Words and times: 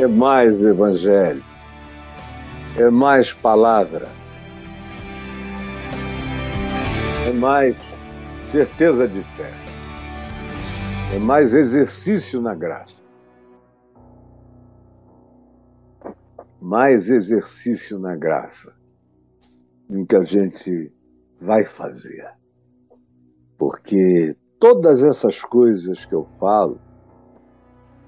é 0.00 0.06
mais 0.06 0.62
evangelho, 0.62 1.42
é 2.76 2.88
mais 2.88 3.32
palavra, 3.32 4.06
é 7.26 7.32
mais 7.32 7.98
certeza 8.52 9.08
de 9.08 9.20
fé, 9.36 9.52
é 11.16 11.18
mais 11.18 11.52
exercício 11.52 12.40
na 12.40 12.54
graça. 12.54 12.96
Mais 16.60 17.10
exercício 17.10 17.98
na 17.98 18.14
graça 18.14 18.72
em 19.90 20.06
que 20.06 20.14
a 20.14 20.22
gente 20.22 20.92
vai 21.40 21.64
fazer. 21.64 22.24
Porque 23.56 24.36
todas 24.60 25.02
essas 25.02 25.42
coisas 25.42 26.04
que 26.04 26.14
eu 26.14 26.24
falo, 26.38 26.78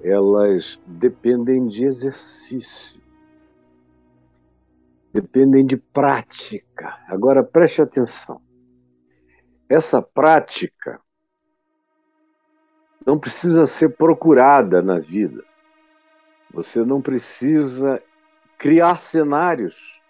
elas 0.03 0.81
dependem 0.87 1.67
de 1.67 1.85
exercício, 1.85 3.01
dependem 5.13 5.65
de 5.65 5.77
prática. 5.77 6.99
Agora 7.09 7.43
preste 7.43 7.83
atenção. 7.83 8.41
Essa 9.69 10.03
prática 10.03 11.01
não 13.07 13.19
precisa 13.19 13.67
ser 13.67 13.97
procurada 13.97 14.83
na 14.83 14.99
vida. 14.99 15.45
Você 16.53 16.85
não 16.85 17.01
precisa 17.01 18.03
criar 18.59 18.97
cenários 18.97 20.01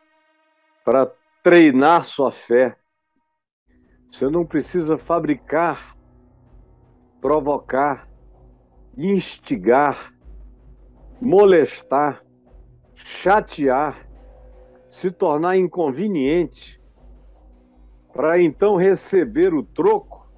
para 0.85 1.13
treinar 1.43 2.05
sua 2.05 2.33
fé. 2.33 2.77
Você 4.11 4.29
não 4.29 4.45
precisa 4.45 4.99
fabricar, 4.99 5.97
provocar, 7.21 8.10
instigar, 8.97 10.13
molestar, 11.21 12.23
chatear, 12.95 14.09
se 14.89 15.11
tornar 15.11 15.57
inconveniente, 15.57 16.81
para 18.13 18.43
então 18.43 18.77
receber 18.77 19.55
o 19.55 19.63
troco 19.63 20.29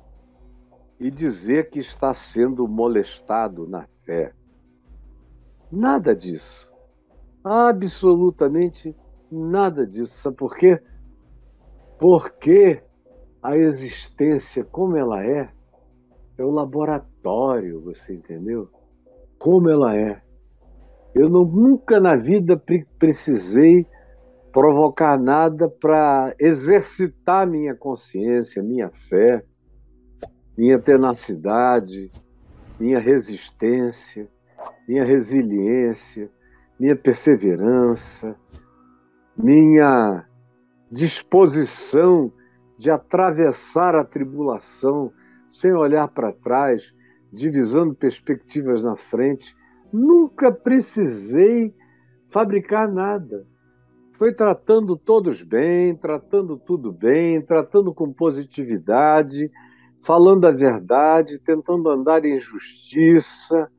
e 1.01 1.11
dizer 1.11 1.71
que 1.71 1.79
está 1.79 2.15
sendo 2.15 2.69
molestado 2.69 3.67
na 3.67 3.87
fé. 4.05 4.33
Nada 5.71 6.15
disso. 6.15 6.73
Absolutamente 7.43 8.95
nada 9.31 9.87
disso. 9.87 10.15
Sabe 10.15 10.37
por 10.37 10.55
quê? 10.55 10.79
Porque 11.99 12.83
a 13.43 13.57
existência 13.57 14.65
como 14.65 14.97
ela 14.97 15.25
é, 15.25 15.51
é 16.39 16.45
o 16.45 16.51
laboratório, 16.51 17.12
você 17.83 18.15
entendeu? 18.15 18.69
Como 19.39 19.71
ela 19.71 19.97
é. 19.97 20.21
Eu 21.15 21.29
não, 21.29 21.45
nunca 21.45 22.01
na 22.01 22.17
vida 22.17 22.57
pre 22.57 22.87
precisei 22.99 23.87
provocar 24.53 25.19
nada 25.19 25.69
para 25.69 26.35
exercitar 26.39 27.47
minha 27.47 27.75
consciência, 27.75 28.63
minha 28.63 28.91
fé, 28.91 29.43
minha 30.57 30.79
tenacidade, 30.79 32.11
minha 32.79 32.99
resistência, 32.99 34.29
minha 34.87 35.05
resiliência, 35.05 36.31
minha 36.79 36.97
perseverança, 36.97 38.37
minha 39.37 40.27
disposição 40.91 42.31
de 42.79 42.91
atravessar 42.91 43.95
a 43.95 44.05
tribulação 44.05 45.13
sem 45.49 45.73
olhar 45.73 46.09
para 46.09 46.33
trás, 46.33 46.93
divisando 47.33 47.95
perspectivas 47.95 48.85
na 48.85 48.97
frente. 48.97 49.57
Nunca 49.93 50.53
precisei 50.53 51.75
fabricar 52.29 52.91
nada. 52.93 53.47
Foi 54.13 54.35
tratando 54.35 54.97
todos 54.97 55.43
bem, 55.43 55.97
tratando 55.97 56.59
tudo 56.59 56.93
bem, 56.93 57.41
tratando 57.43 57.93
com 57.95 58.13
positividade, 58.13 59.51
falando 60.03 60.45
a 60.47 60.51
verdade, 60.51 61.39
tentando 61.39 61.89
andar 61.89 62.25
em 62.25 62.39
justiça. 62.39 63.71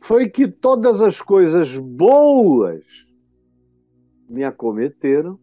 Foi 0.00 0.28
que 0.28 0.48
todas 0.48 1.00
as 1.00 1.20
coisas 1.20 1.76
boas 1.76 2.84
me 4.28 4.44
acometeram 4.44 5.38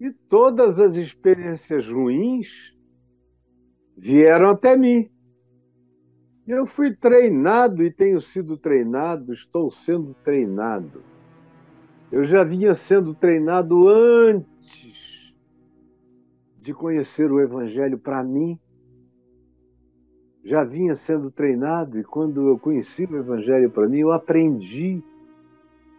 e 0.00 0.10
todas 0.10 0.80
as 0.80 0.96
experiências 0.96 1.88
ruins 1.88 2.76
vieram 3.96 4.50
até 4.50 4.76
mim. 4.76 5.11
Eu 6.46 6.66
fui 6.66 6.92
treinado 6.92 7.84
e 7.84 7.90
tenho 7.90 8.20
sido 8.20 8.56
treinado, 8.56 9.32
estou 9.32 9.70
sendo 9.70 10.12
treinado. 10.24 11.00
Eu 12.10 12.24
já 12.24 12.42
vinha 12.42 12.74
sendo 12.74 13.14
treinado 13.14 13.88
antes 13.88 15.32
de 16.60 16.74
conhecer 16.74 17.30
o 17.30 17.40
Evangelho 17.40 17.96
para 17.96 18.24
mim. 18.24 18.58
Já 20.42 20.64
vinha 20.64 20.96
sendo 20.96 21.30
treinado 21.30 21.96
e 22.00 22.02
quando 22.02 22.48
eu 22.48 22.58
conheci 22.58 23.04
o 23.04 23.16
Evangelho 23.16 23.70
para 23.70 23.88
mim, 23.88 24.00
eu 24.00 24.10
aprendi 24.10 25.00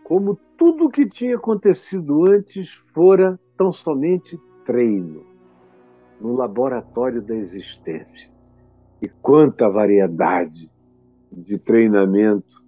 como 0.03 0.37
tudo 0.57 0.85
o 0.85 0.89
que 0.89 1.05
tinha 1.07 1.37
acontecido 1.37 2.25
antes 2.29 2.73
fora 2.93 3.39
tão 3.55 3.71
somente 3.71 4.37
treino 4.65 5.25
no 6.19 6.35
laboratório 6.35 7.21
da 7.21 7.33
existência. 7.33 8.32
E 9.03 9.09
quanta 9.21 9.69
variedade 9.69 10.71
de 11.29 11.57
treinamento, 11.57 12.63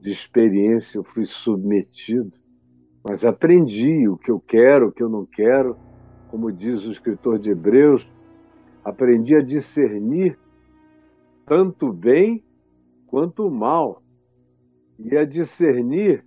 de 0.00 0.10
experiência 0.10 0.96
eu 0.96 1.02
fui 1.02 1.26
submetido, 1.26 2.38
mas 3.02 3.24
aprendi 3.24 4.06
o 4.08 4.16
que 4.16 4.30
eu 4.30 4.38
quero, 4.38 4.86
o 4.86 4.92
que 4.92 5.02
eu 5.02 5.08
não 5.08 5.26
quero, 5.26 5.76
como 6.28 6.52
diz 6.52 6.86
o 6.86 6.90
escritor 6.92 7.36
de 7.36 7.50
Hebreus, 7.50 8.08
aprendi 8.84 9.34
a 9.34 9.42
discernir 9.42 10.38
tanto 11.44 11.88
o 11.88 11.92
bem 11.92 12.44
quanto 13.08 13.48
o 13.48 13.50
mal, 13.50 14.00
e 15.00 15.16
a 15.16 15.24
discernir 15.24 16.24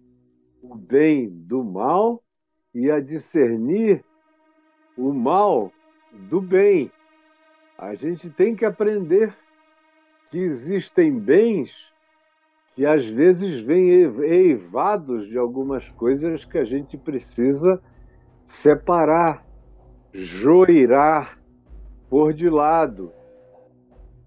o 0.61 0.75
bem 0.75 1.29
do 1.29 1.63
mal 1.63 2.21
e 2.73 2.91
a 2.91 2.99
discernir 2.99 4.03
o 4.97 5.13
mal 5.13 5.71
do 6.29 6.41
bem. 6.41 6.91
A 7.77 7.95
gente 7.95 8.29
tem 8.29 8.53
que 8.53 8.65
aprender 8.65 9.33
que 10.35 10.41
existem 10.41 11.17
bens 11.17 11.93
que 12.75 12.85
às 12.85 13.05
vezes 13.05 13.61
vêm 13.61 13.89
eivados 13.89 15.29
de 15.29 15.37
algumas 15.37 15.87
coisas 15.87 16.43
que 16.43 16.57
a 16.57 16.63
gente 16.65 16.97
precisa 16.97 17.81
separar, 18.45 19.45
joirar, 20.11 21.39
pôr 22.09 22.33
de 22.33 22.49
lado. 22.49 23.13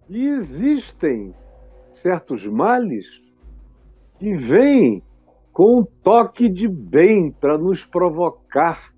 E 0.08 0.28
existem 0.28 1.34
certos 1.92 2.46
males 2.46 3.22
que 4.18 4.34
vêm 4.34 5.02
com 5.52 5.80
um 5.80 5.84
toque 5.84 6.48
de 6.48 6.66
bem 6.66 7.30
para 7.30 7.58
nos 7.58 7.84
provocar, 7.84 8.94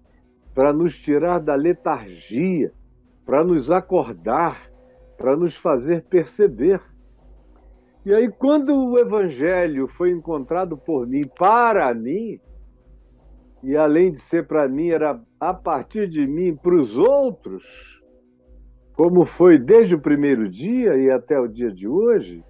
para 0.54 0.72
nos 0.72 0.97
tirar 0.97 1.41
da 1.41 1.56
letargia, 1.56 2.72
para 3.27 3.42
nos 3.42 3.69
acordar, 3.69 4.71
para 5.19 5.37
nos 5.37 5.56
fazer 5.56 6.04
perceber. 6.04 6.81
E 8.04 8.14
aí, 8.14 8.30
quando 8.30 8.74
o 8.74 8.98
Evangelho 8.98 9.86
foi 9.86 10.10
encontrado 10.10 10.76
por 10.76 11.06
mim, 11.06 11.22
para 11.38 11.92
mim, 11.94 12.40
e 13.62 13.76
além 13.76 14.10
de 14.10 14.18
ser 14.18 14.46
para 14.46 14.66
mim, 14.68 14.88
era 14.88 15.20
a 15.38 15.52
partir 15.52 16.08
de 16.08 16.26
mim 16.26 16.56
para 16.56 16.74
os 16.74 16.96
outros, 16.96 18.00
como 18.94 19.24
foi 19.24 19.58
desde 19.58 19.94
o 19.94 20.00
primeiro 20.00 20.48
dia 20.48 20.97
e 20.97 21.10
até 21.10 21.38
o 21.38 21.47
dia 21.47 21.70
de 21.70 21.86
hoje, 21.86 22.42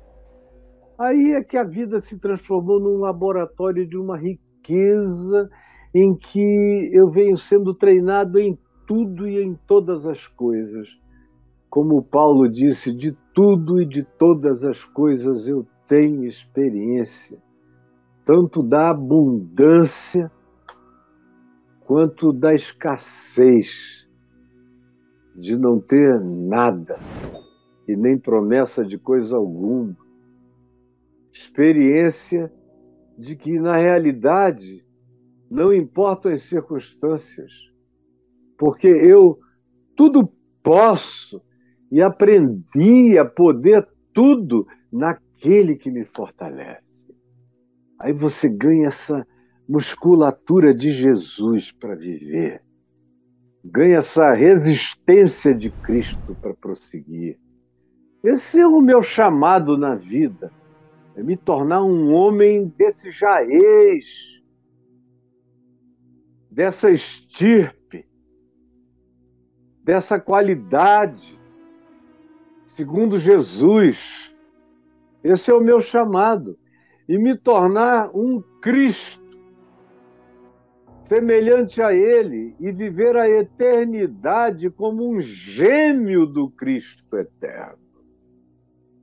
Aí 1.00 1.32
é 1.32 1.42
que 1.42 1.56
a 1.56 1.64
vida 1.64 1.98
se 1.98 2.18
transformou 2.18 2.78
num 2.78 2.98
laboratório 2.98 3.88
de 3.88 3.96
uma 3.96 4.18
riqueza 4.18 5.48
em 5.94 6.14
que 6.14 6.90
eu 6.92 7.08
venho 7.08 7.38
sendo 7.38 7.72
treinado 7.72 8.38
em 8.38 8.58
tudo 8.86 9.26
e 9.26 9.42
em 9.42 9.54
todas 9.66 10.06
as 10.06 10.26
coisas. 10.26 10.90
Como 11.70 12.02
Paulo 12.02 12.46
disse, 12.50 12.94
de 12.94 13.16
tudo 13.34 13.80
e 13.80 13.86
de 13.86 14.02
todas 14.02 14.64
as 14.64 14.84
coisas 14.84 15.46
eu 15.46 15.66
tenho 15.86 16.24
experiência, 16.24 17.38
tanto 18.24 18.62
da 18.62 18.90
abundância 18.90 20.30
quanto 21.80 22.32
da 22.32 22.54
escassez, 22.54 24.08
de 25.34 25.56
não 25.56 25.80
ter 25.80 26.20
nada 26.20 26.98
e 27.88 27.96
nem 27.96 28.16
promessa 28.16 28.84
de 28.84 28.98
coisa 28.98 29.36
alguma. 29.36 29.96
Experiência 31.32 32.52
de 33.18 33.34
que, 33.34 33.58
na 33.58 33.74
realidade, 33.74 34.84
não 35.50 35.72
importam 35.72 36.32
as 36.32 36.42
circunstâncias, 36.42 37.52
porque 38.56 38.86
eu 38.86 39.38
tudo 39.96 40.32
posso 40.62 41.42
e 41.90 42.00
aprendi 42.00 43.18
a 43.18 43.24
poder 43.24 43.86
tudo 44.12 44.66
naquele 44.92 45.76
que 45.76 45.90
me 45.90 46.04
fortalece. 46.04 47.14
Aí 47.98 48.12
você 48.12 48.48
ganha 48.48 48.88
essa 48.88 49.26
musculatura 49.68 50.74
de 50.74 50.90
Jesus 50.90 51.72
para 51.72 51.94
viver. 51.94 52.62
Ganha 53.64 53.98
essa 53.98 54.32
resistência 54.32 55.54
de 55.54 55.70
Cristo 55.70 56.34
para 56.40 56.54
prosseguir. 56.54 57.38
Esse 58.22 58.60
é 58.60 58.66
o 58.66 58.80
meu 58.80 59.02
chamado 59.02 59.76
na 59.76 59.94
vida. 59.94 60.50
É 61.14 61.22
me 61.22 61.36
tornar 61.36 61.82
um 61.82 62.12
homem 62.12 62.72
desse 62.76 63.10
jaez, 63.10 64.40
dessa 66.50 66.90
estirpe, 66.90 68.06
dessa 69.82 70.18
qualidade, 70.20 71.39
segundo 72.80 73.18
Jesus. 73.18 74.34
Esse 75.22 75.50
é 75.50 75.54
o 75.54 75.60
meu 75.60 75.82
chamado. 75.82 76.58
E 77.06 77.18
me 77.18 77.36
tornar 77.36 78.10
um 78.14 78.42
Cristo, 78.62 79.20
semelhante 81.04 81.82
a 81.82 81.92
Ele, 81.92 82.56
e 82.58 82.72
viver 82.72 83.18
a 83.18 83.28
eternidade 83.28 84.70
como 84.70 85.06
um 85.06 85.20
gêmeo 85.20 86.24
do 86.24 86.48
Cristo 86.48 87.18
eterno. 87.18 87.76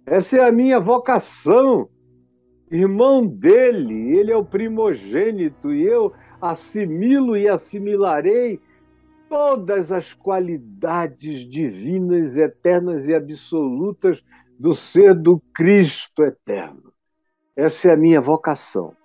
Essa 0.07 0.37
é 0.37 0.47
a 0.47 0.51
minha 0.51 0.79
vocação. 0.79 1.87
Irmão 2.71 3.27
dele, 3.27 4.17
ele 4.17 4.31
é 4.31 4.35
o 4.35 4.43
primogênito, 4.43 5.71
e 5.71 5.85
eu 5.85 6.13
assimilo 6.41 7.37
e 7.37 7.47
assimilarei 7.47 8.59
todas 9.29 9.91
as 9.91 10.13
qualidades 10.13 11.47
divinas, 11.49 12.37
eternas 12.37 13.07
e 13.07 13.13
absolutas 13.13 14.23
do 14.59 14.73
ser 14.73 15.13
do 15.13 15.39
Cristo 15.53 16.23
eterno. 16.23 16.91
Essa 17.55 17.89
é 17.89 17.93
a 17.93 17.97
minha 17.97 18.21
vocação. 18.21 18.95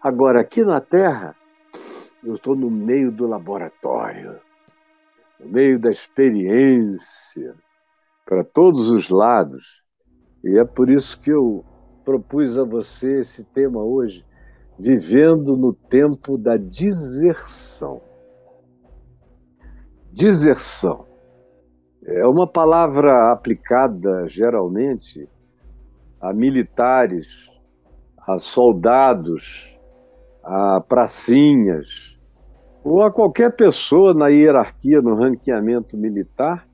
Agora, 0.00 0.40
aqui 0.40 0.64
na 0.64 0.80
Terra, 0.80 1.34
eu 2.22 2.36
estou 2.36 2.54
no 2.54 2.70
meio 2.70 3.10
do 3.10 3.26
laboratório, 3.26 4.40
no 5.38 5.48
meio 5.48 5.78
da 5.78 5.90
experiência, 5.90 7.54
para 8.24 8.44
todos 8.44 8.90
os 8.90 9.08
lados. 9.08 9.82
E 10.44 10.58
é 10.58 10.64
por 10.64 10.88
isso 10.90 11.20
que 11.20 11.30
eu 11.30 11.64
propus 12.04 12.58
a 12.58 12.64
você 12.64 13.20
esse 13.20 13.44
tema 13.44 13.82
hoje, 13.82 14.24
vivendo 14.78 15.56
no 15.56 15.72
tempo 15.72 16.38
da 16.38 16.56
deserção. 16.56 18.07
Deserção. 20.18 21.06
É 22.04 22.26
uma 22.26 22.44
palavra 22.44 23.30
aplicada 23.30 24.26
geralmente 24.26 25.28
a 26.20 26.34
militares, 26.34 27.48
a 28.26 28.36
soldados, 28.40 29.78
a 30.42 30.80
pracinhas, 30.80 32.18
ou 32.82 33.00
a 33.04 33.12
qualquer 33.12 33.54
pessoa 33.54 34.12
na 34.12 34.26
hierarquia, 34.26 35.00
no 35.00 35.14
ranqueamento 35.14 35.96
militar, 35.96 36.66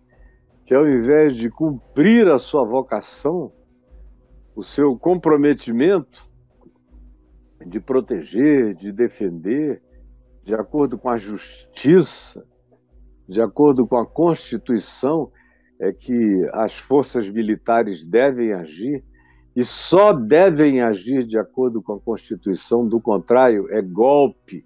que 0.65 0.75
ao 0.75 0.89
invés 0.89 1.37
de 1.37 1.51
cumprir 1.51 2.27
a 2.29 2.39
sua 2.39 2.65
vocação, 2.65 3.53
o 4.57 4.63
seu 4.63 4.97
comprometimento 4.97 6.27
de 7.67 7.79
proteger, 7.79 8.75
de 8.75 8.91
defender, 8.91 9.83
de 10.43 10.55
acordo 10.55 10.97
com 10.97 11.11
a 11.11 11.19
justiça, 11.19 12.43
de 13.29 13.41
acordo 13.41 13.87
com 13.87 13.97
a 13.97 14.07
Constituição, 14.07 15.31
é 15.79 15.93
que 15.93 16.49
as 16.53 16.77
forças 16.77 17.29
militares 17.29 18.05
devem 18.05 18.53
agir 18.53 19.03
e 19.57 19.65
só 19.65 20.13
devem 20.13 20.81
agir 20.81 21.25
de 21.25 21.39
acordo 21.39 21.81
com 21.83 21.95
a 21.95 22.01
Constituição, 22.01 22.87
do 22.87 23.01
contrário, 23.01 23.69
é 23.71 23.81
golpe 23.81 24.65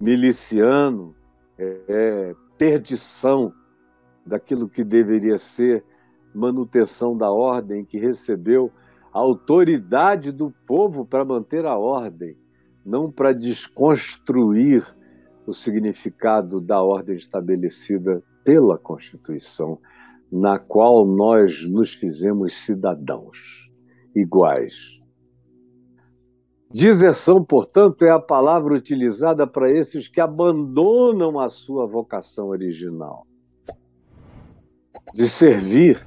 miliciano, 0.00 1.14
é, 1.56 1.80
é 1.88 2.34
perdição 2.56 3.52
daquilo 4.26 4.68
que 4.68 4.84
deveria 4.84 5.38
ser 5.38 5.84
manutenção 6.34 7.16
da 7.16 7.30
ordem 7.30 7.84
que 7.84 7.98
recebeu 7.98 8.70
a 9.12 9.18
autoridade 9.18 10.30
do 10.30 10.52
povo 10.66 11.04
para 11.04 11.24
manter 11.24 11.64
a 11.64 11.76
ordem, 11.76 12.36
não 12.84 13.10
para 13.10 13.32
desconstruir 13.32 14.84
o 15.48 15.54
significado 15.54 16.60
da 16.60 16.82
ordem 16.82 17.16
estabelecida 17.16 18.22
pela 18.44 18.76
Constituição, 18.76 19.78
na 20.30 20.58
qual 20.58 21.06
nós 21.06 21.66
nos 21.66 21.94
fizemos 21.94 22.54
cidadãos 22.54 23.70
iguais. 24.14 24.74
Deserção, 26.70 27.42
portanto, 27.42 28.04
é 28.04 28.10
a 28.10 28.20
palavra 28.20 28.74
utilizada 28.74 29.46
para 29.46 29.70
esses 29.70 30.06
que 30.06 30.20
abandonam 30.20 31.40
a 31.40 31.48
sua 31.48 31.86
vocação 31.86 32.48
original 32.48 33.26
de 35.14 35.26
servir 35.26 36.06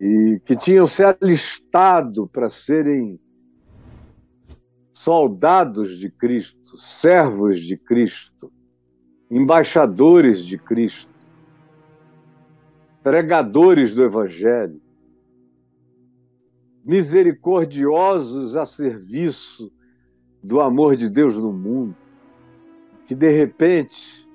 e 0.00 0.40
que 0.44 0.54
tinham 0.54 0.86
se 0.86 1.02
alistado 1.02 2.28
para 2.28 2.48
serem 2.48 3.18
soldados 4.98 5.96
de 5.96 6.10
Cristo, 6.10 6.76
servos 6.76 7.60
de 7.60 7.76
Cristo, 7.76 8.50
embaixadores 9.30 10.44
de 10.44 10.58
Cristo, 10.58 11.14
pregadores 13.00 13.94
do 13.94 14.02
Evangelho, 14.02 14.80
misericordiosos 16.84 18.56
a 18.56 18.66
serviço 18.66 19.70
do 20.42 20.60
amor 20.60 20.96
de 20.96 21.08
Deus 21.08 21.38
no 21.38 21.52
mundo, 21.52 21.94
que 23.06 23.14
de 23.14 23.30
repente, 23.30 24.28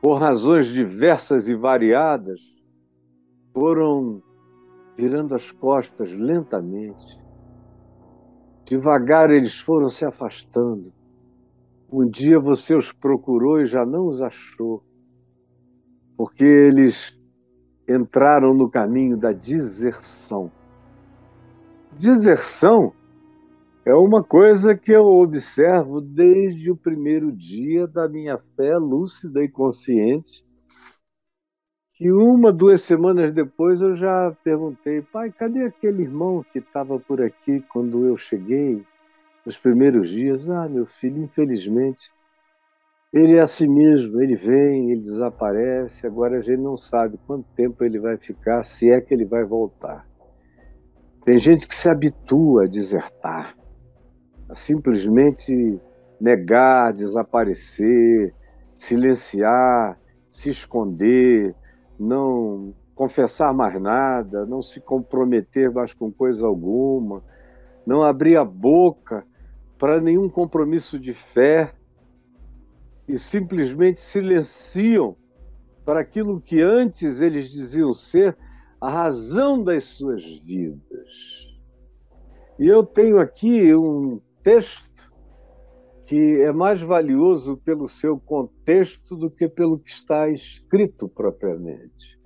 por 0.00 0.14
razões 0.14 0.68
diversas 0.68 1.50
e 1.50 1.54
variadas, 1.54 2.40
foram 3.52 4.22
virando 4.96 5.34
as 5.34 5.50
costas 5.50 6.14
lentamente 6.14 7.21
Devagar 8.64 9.30
eles 9.30 9.58
foram 9.58 9.88
se 9.88 10.04
afastando. 10.04 10.92
Um 11.90 12.08
dia 12.08 12.38
você 12.40 12.74
os 12.74 12.92
procurou 12.92 13.60
e 13.60 13.66
já 13.66 13.84
não 13.84 14.06
os 14.06 14.22
achou, 14.22 14.82
porque 16.16 16.44
eles 16.44 17.18
entraram 17.88 18.54
no 18.54 18.70
caminho 18.70 19.16
da 19.16 19.32
deserção. 19.32 20.50
Deserção 21.98 22.92
é 23.84 23.92
uma 23.94 24.22
coisa 24.22 24.74
que 24.74 24.92
eu 24.92 25.04
observo 25.04 26.00
desde 26.00 26.70
o 26.70 26.76
primeiro 26.76 27.30
dia 27.30 27.86
da 27.86 28.08
minha 28.08 28.38
fé 28.56 28.76
lúcida 28.78 29.42
e 29.42 29.50
consciente 29.50 30.44
e 32.02 32.10
uma, 32.10 32.52
duas 32.52 32.82
semanas 32.82 33.30
depois 33.30 33.80
eu 33.80 33.94
já 33.94 34.36
perguntei, 34.42 35.02
pai, 35.02 35.30
cadê 35.30 35.62
aquele 35.62 36.02
irmão 36.02 36.44
que 36.52 36.58
estava 36.58 36.98
por 36.98 37.22
aqui 37.22 37.60
quando 37.72 38.04
eu 38.04 38.16
cheguei, 38.16 38.82
nos 39.46 39.56
primeiros 39.56 40.10
dias? 40.10 40.48
Ah, 40.50 40.68
meu 40.68 40.84
filho, 40.84 41.22
infelizmente, 41.22 42.10
ele 43.12 43.36
é 43.36 43.40
assim 43.40 43.68
mesmo, 43.68 44.20
ele 44.20 44.34
vem, 44.34 44.90
ele 44.90 44.98
desaparece, 44.98 46.04
agora 46.04 46.38
a 46.38 46.40
gente 46.40 46.60
não 46.60 46.76
sabe 46.76 47.20
quanto 47.24 47.46
tempo 47.54 47.84
ele 47.84 48.00
vai 48.00 48.16
ficar, 48.16 48.64
se 48.64 48.90
é 48.90 49.00
que 49.00 49.14
ele 49.14 49.24
vai 49.24 49.44
voltar. 49.44 50.04
Tem 51.24 51.38
gente 51.38 51.68
que 51.68 51.74
se 51.74 51.88
habitua 51.88 52.64
a 52.64 52.68
desertar, 52.68 53.56
a 54.48 54.56
simplesmente 54.56 55.80
negar, 56.20 56.92
desaparecer, 56.92 58.34
silenciar, 58.74 59.96
se 60.28 60.48
esconder, 60.48 61.54
não 62.02 62.74
confessar 62.94 63.54
mais 63.54 63.80
nada, 63.80 64.44
não 64.44 64.60
se 64.60 64.80
comprometer 64.80 65.70
mais 65.70 65.94
com 65.94 66.12
coisa 66.12 66.46
alguma, 66.46 67.22
não 67.86 68.02
abrir 68.02 68.36
a 68.36 68.44
boca 68.44 69.24
para 69.78 70.00
nenhum 70.00 70.28
compromisso 70.28 70.98
de 70.98 71.14
fé 71.14 71.72
e 73.08 73.18
simplesmente 73.18 74.00
silenciam 74.00 75.16
para 75.84 76.00
aquilo 76.00 76.40
que 76.40 76.60
antes 76.60 77.20
eles 77.20 77.48
diziam 77.48 77.92
ser 77.92 78.36
a 78.80 78.90
razão 78.90 79.62
das 79.62 79.84
suas 79.84 80.24
vidas. 80.40 81.48
E 82.58 82.66
eu 82.66 82.84
tenho 82.84 83.18
aqui 83.18 83.74
um 83.74 84.20
texto 84.42 85.11
que 86.12 86.42
é 86.42 86.52
mais 86.52 86.82
valioso 86.82 87.56
pelo 87.56 87.88
seu 87.88 88.20
contexto 88.20 89.16
do 89.16 89.30
que 89.30 89.48
pelo 89.48 89.78
que 89.78 89.90
está 89.90 90.28
escrito 90.28 91.08
propriamente. 91.08 92.20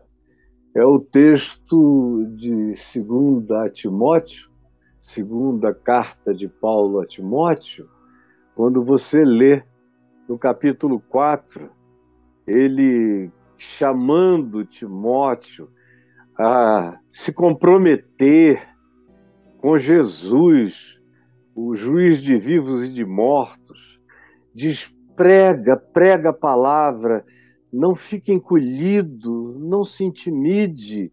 É 0.75 0.85
o 0.85 0.99
texto 0.99 2.27
de 2.35 2.75
2 2.75 3.73
Timóteo, 3.73 4.51
segunda 5.01 5.73
carta 5.73 6.35
de 6.35 6.49
Paulo 6.49 6.99
a 6.99 7.07
Timóteo, 7.07 7.89
quando 8.57 8.83
você 8.83 9.25
lê 9.25 9.63
no 10.29 10.37
capítulo 10.37 10.99
4, 11.09 11.71
ele 12.45 13.31
chamando 13.57 14.65
Timóteo 14.65 15.71
a 16.37 16.99
se 17.09 17.33
comprometer 17.33 18.69
com 19.59 19.79
Jesus 19.79 20.96
o 21.57 21.75
juiz 21.75 22.23
de 22.23 22.37
vivos 22.37 22.85
e 22.85 22.93
de 22.93 23.03
mortos, 23.03 23.99
diz: 24.55 24.93
prega, 25.17 25.75
prega 25.75 26.29
a 26.29 26.35
palavra, 26.35 27.25
não 27.73 27.95
fique 27.95 28.31
encolhido, 28.31 29.59
não 29.59 29.83
se 29.83 30.05
intimide, 30.05 31.11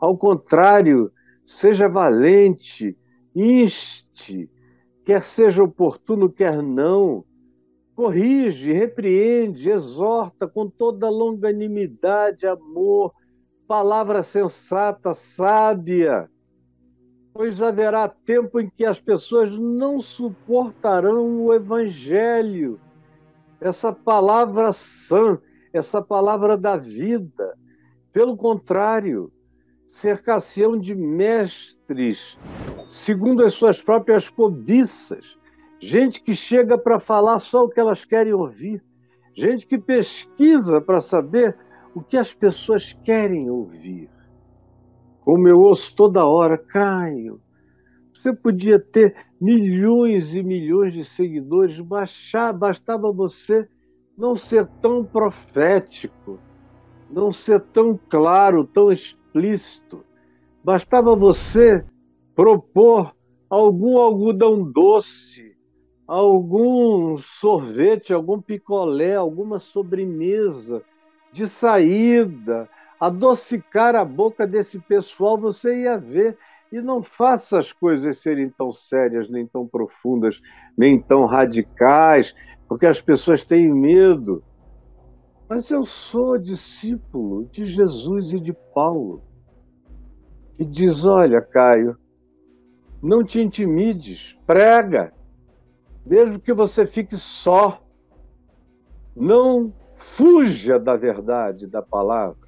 ao 0.00 0.18
contrário, 0.18 1.12
seja 1.46 1.88
valente, 1.88 2.98
inste, 3.34 4.50
quer 5.04 5.22
seja 5.22 5.62
oportuno, 5.62 6.28
quer 6.28 6.60
não, 6.60 7.24
corrige, 7.94 8.72
repreende, 8.72 9.70
exorta 9.70 10.48
com 10.48 10.68
toda 10.68 11.08
longanimidade, 11.08 12.48
amor, 12.48 13.14
palavra 13.68 14.24
sensata, 14.24 15.14
sábia, 15.14 16.28
pois 17.34 17.60
haverá 17.60 18.08
tempo 18.08 18.60
em 18.60 18.70
que 18.70 18.84
as 18.84 19.00
pessoas 19.00 19.58
não 19.58 20.00
suportarão 20.00 21.42
o 21.42 21.52
evangelho, 21.52 22.80
essa 23.60 23.92
palavra 23.92 24.72
sã, 24.72 25.38
essa 25.72 26.00
palavra 26.00 26.56
da 26.56 26.76
vida. 26.76 27.58
Pelo 28.12 28.36
contrário, 28.36 29.32
cercação 29.88 30.78
de 30.78 30.94
mestres, 30.94 32.38
segundo 32.88 33.42
as 33.44 33.54
suas 33.54 33.82
próprias 33.82 34.30
cobiças, 34.30 35.36
gente 35.80 36.22
que 36.22 36.36
chega 36.36 36.78
para 36.78 37.00
falar 37.00 37.40
só 37.40 37.64
o 37.64 37.68
que 37.68 37.80
elas 37.80 38.04
querem 38.04 38.32
ouvir, 38.32 38.80
gente 39.34 39.66
que 39.66 39.76
pesquisa 39.76 40.80
para 40.80 41.00
saber 41.00 41.56
o 41.96 42.00
que 42.00 42.16
as 42.16 42.32
pessoas 42.32 42.92
querem 43.04 43.50
ouvir. 43.50 44.08
Como 45.24 45.48
eu 45.48 45.60
ouço 45.60 45.94
toda 45.96 46.26
hora, 46.26 46.58
Caio, 46.58 47.40
você 48.12 48.32
podia 48.32 48.78
ter 48.78 49.14
milhões 49.40 50.34
e 50.34 50.42
milhões 50.42 50.92
de 50.92 51.04
seguidores, 51.04 51.80
baixar, 51.80 52.52
bastava 52.52 53.10
você 53.10 53.68
não 54.16 54.36
ser 54.36 54.66
tão 54.80 55.04
profético, 55.04 56.38
não 57.10 57.32
ser 57.32 57.60
tão 57.60 57.98
claro, 58.08 58.64
tão 58.64 58.90
explícito. 58.92 60.04
Bastava 60.62 61.14
você 61.14 61.84
propor 62.34 63.14
algum 63.48 63.98
algodão 63.98 64.62
doce, 64.62 65.54
algum 66.06 67.16
sorvete, 67.18 68.12
algum 68.12 68.40
picolé, 68.40 69.16
alguma 69.16 69.58
sobremesa 69.58 70.82
de 71.32 71.46
saída, 71.46 72.68
adocicar 72.98 73.94
a 73.94 74.04
boca 74.04 74.46
desse 74.46 74.78
pessoal, 74.78 75.38
você 75.38 75.82
ia 75.82 75.98
ver. 75.98 76.36
E 76.72 76.80
não 76.80 77.02
faça 77.02 77.58
as 77.58 77.72
coisas 77.72 78.18
serem 78.18 78.50
tão 78.50 78.72
sérias, 78.72 79.28
nem 79.28 79.46
tão 79.46 79.66
profundas, 79.66 80.40
nem 80.76 81.00
tão 81.00 81.24
radicais, 81.24 82.34
porque 82.68 82.86
as 82.86 83.00
pessoas 83.00 83.44
têm 83.44 83.72
medo. 83.72 84.42
Mas 85.48 85.70
eu 85.70 85.84
sou 85.86 86.36
discípulo 86.36 87.44
de 87.46 87.64
Jesus 87.64 88.32
e 88.32 88.40
de 88.40 88.52
Paulo. 88.74 89.22
E 90.58 90.64
diz: 90.64 91.04
Olha, 91.04 91.40
Caio, 91.40 91.96
não 93.02 93.22
te 93.22 93.40
intimides, 93.40 94.38
prega, 94.46 95.12
mesmo 96.06 96.40
que 96.40 96.52
você 96.52 96.86
fique 96.86 97.16
só. 97.16 97.80
Não 99.14 99.72
fuja 99.94 100.78
da 100.78 100.96
verdade 100.96 101.66
da 101.66 101.82
palavra. 101.82 102.43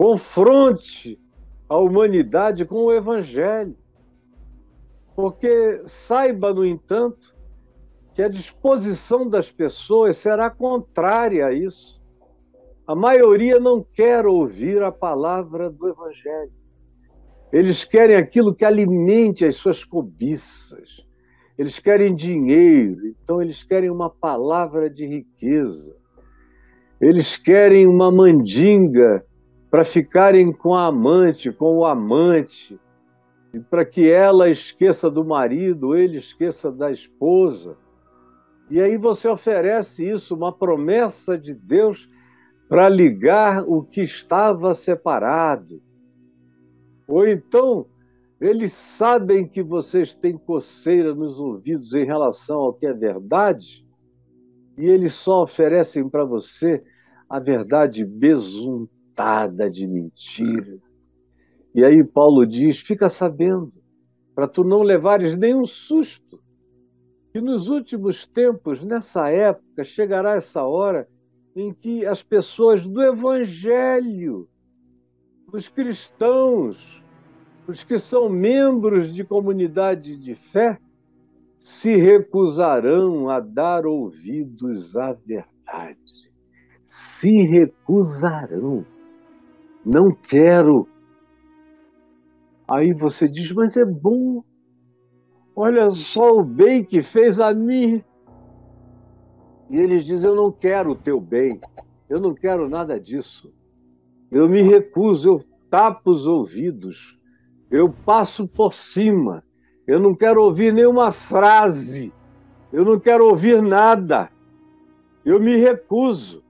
Confronte 0.00 1.20
a 1.68 1.76
humanidade 1.76 2.64
com 2.64 2.84
o 2.84 2.90
evangelho. 2.90 3.76
Porque 5.14 5.82
saiba, 5.84 6.54
no 6.54 6.64
entanto, 6.64 7.36
que 8.14 8.22
a 8.22 8.28
disposição 8.28 9.28
das 9.28 9.52
pessoas 9.52 10.16
será 10.16 10.48
contrária 10.48 11.44
a 11.44 11.52
isso. 11.52 12.02
A 12.86 12.94
maioria 12.94 13.60
não 13.60 13.84
quer 13.84 14.24
ouvir 14.24 14.82
a 14.82 14.90
palavra 14.90 15.68
do 15.68 15.86
evangelho. 15.86 16.52
Eles 17.52 17.84
querem 17.84 18.16
aquilo 18.16 18.54
que 18.54 18.64
alimente 18.64 19.44
as 19.44 19.56
suas 19.56 19.84
cobiças. 19.84 21.06
Eles 21.58 21.78
querem 21.78 22.14
dinheiro, 22.14 23.06
então 23.06 23.42
eles 23.42 23.62
querem 23.62 23.90
uma 23.90 24.08
palavra 24.08 24.88
de 24.88 25.04
riqueza. 25.04 25.94
Eles 26.98 27.36
querem 27.36 27.86
uma 27.86 28.10
mandinga 28.10 29.26
para 29.70 29.84
ficarem 29.84 30.52
com 30.52 30.74
a 30.74 30.86
amante, 30.86 31.52
com 31.52 31.76
o 31.76 31.86
amante, 31.86 32.78
e 33.54 33.60
para 33.60 33.84
que 33.84 34.10
ela 34.10 34.50
esqueça 34.50 35.08
do 35.08 35.24
marido, 35.24 35.94
ele 35.94 36.18
esqueça 36.18 36.72
da 36.72 36.90
esposa. 36.90 37.76
E 38.68 38.80
aí 38.80 38.96
você 38.96 39.28
oferece 39.28 40.08
isso, 40.08 40.34
uma 40.34 40.52
promessa 40.52 41.38
de 41.38 41.54
Deus 41.54 42.08
para 42.68 42.88
ligar 42.88 43.64
o 43.66 43.82
que 43.82 44.02
estava 44.02 44.74
separado. 44.74 45.80
Ou 47.06 47.26
então, 47.26 47.86
eles 48.40 48.72
sabem 48.72 49.46
que 49.46 49.62
vocês 49.62 50.14
têm 50.14 50.36
coceira 50.36 51.14
nos 51.14 51.38
ouvidos 51.38 51.94
em 51.94 52.04
relação 52.04 52.58
ao 52.58 52.72
que 52.72 52.86
é 52.86 52.92
verdade, 52.92 53.86
e 54.78 54.86
eles 54.86 55.14
só 55.14 55.42
oferecem 55.42 56.08
para 56.08 56.24
você 56.24 56.82
a 57.28 57.38
verdade 57.38 58.04
besuntada 58.04 58.99
de 59.70 59.86
mentira. 59.86 60.78
E 61.74 61.84
aí 61.84 62.02
Paulo 62.04 62.46
diz: 62.46 62.80
fica 62.80 63.08
sabendo, 63.08 63.72
para 64.34 64.48
tu 64.48 64.64
não 64.64 64.82
levares 64.82 65.36
nenhum 65.36 65.64
susto, 65.64 66.40
que 67.32 67.40
nos 67.40 67.68
últimos 67.68 68.26
tempos, 68.26 68.82
nessa 68.82 69.28
época, 69.30 69.84
chegará 69.84 70.34
essa 70.34 70.64
hora 70.64 71.08
em 71.54 71.72
que 71.72 72.06
as 72.06 72.22
pessoas 72.22 72.86
do 72.86 73.02
Evangelho, 73.02 74.48
os 75.52 75.68
cristãos, 75.68 77.04
os 77.66 77.84
que 77.84 77.98
são 77.98 78.28
membros 78.28 79.12
de 79.12 79.24
comunidade 79.24 80.16
de 80.16 80.34
fé, 80.34 80.78
se 81.58 81.94
recusarão 81.94 83.28
a 83.28 83.38
dar 83.38 83.86
ouvidos 83.86 84.96
à 84.96 85.12
verdade 85.12 86.30
se 86.90 87.42
recusarão. 87.46 88.84
Não 89.84 90.12
quero. 90.12 90.88
Aí 92.68 92.92
você 92.92 93.28
diz, 93.28 93.52
mas 93.52 93.76
é 93.76 93.84
bom. 93.84 94.44
Olha 95.54 95.90
só 95.90 96.36
o 96.36 96.44
bem 96.44 96.84
que 96.84 97.02
fez 97.02 97.40
a 97.40 97.52
mim. 97.52 98.02
E 99.68 99.78
eles 99.78 100.04
dizem: 100.04 100.28
Eu 100.30 100.36
não 100.36 100.50
quero 100.50 100.92
o 100.92 100.96
teu 100.96 101.20
bem. 101.20 101.60
Eu 102.08 102.20
não 102.20 102.34
quero 102.34 102.68
nada 102.68 102.98
disso. 102.98 103.52
Eu 104.30 104.48
me 104.48 104.62
recuso, 104.62 105.28
eu 105.28 105.44
tapo 105.70 106.10
os 106.10 106.26
ouvidos. 106.26 107.18
Eu 107.70 107.92
passo 107.92 108.48
por 108.48 108.74
cima. 108.74 109.44
Eu 109.86 110.00
não 110.00 110.14
quero 110.14 110.42
ouvir 110.42 110.72
nenhuma 110.72 111.12
frase. 111.12 112.12
Eu 112.72 112.84
não 112.84 112.98
quero 112.98 113.26
ouvir 113.26 113.62
nada. 113.62 114.30
Eu 115.24 115.40
me 115.40 115.56
recuso. 115.56 116.42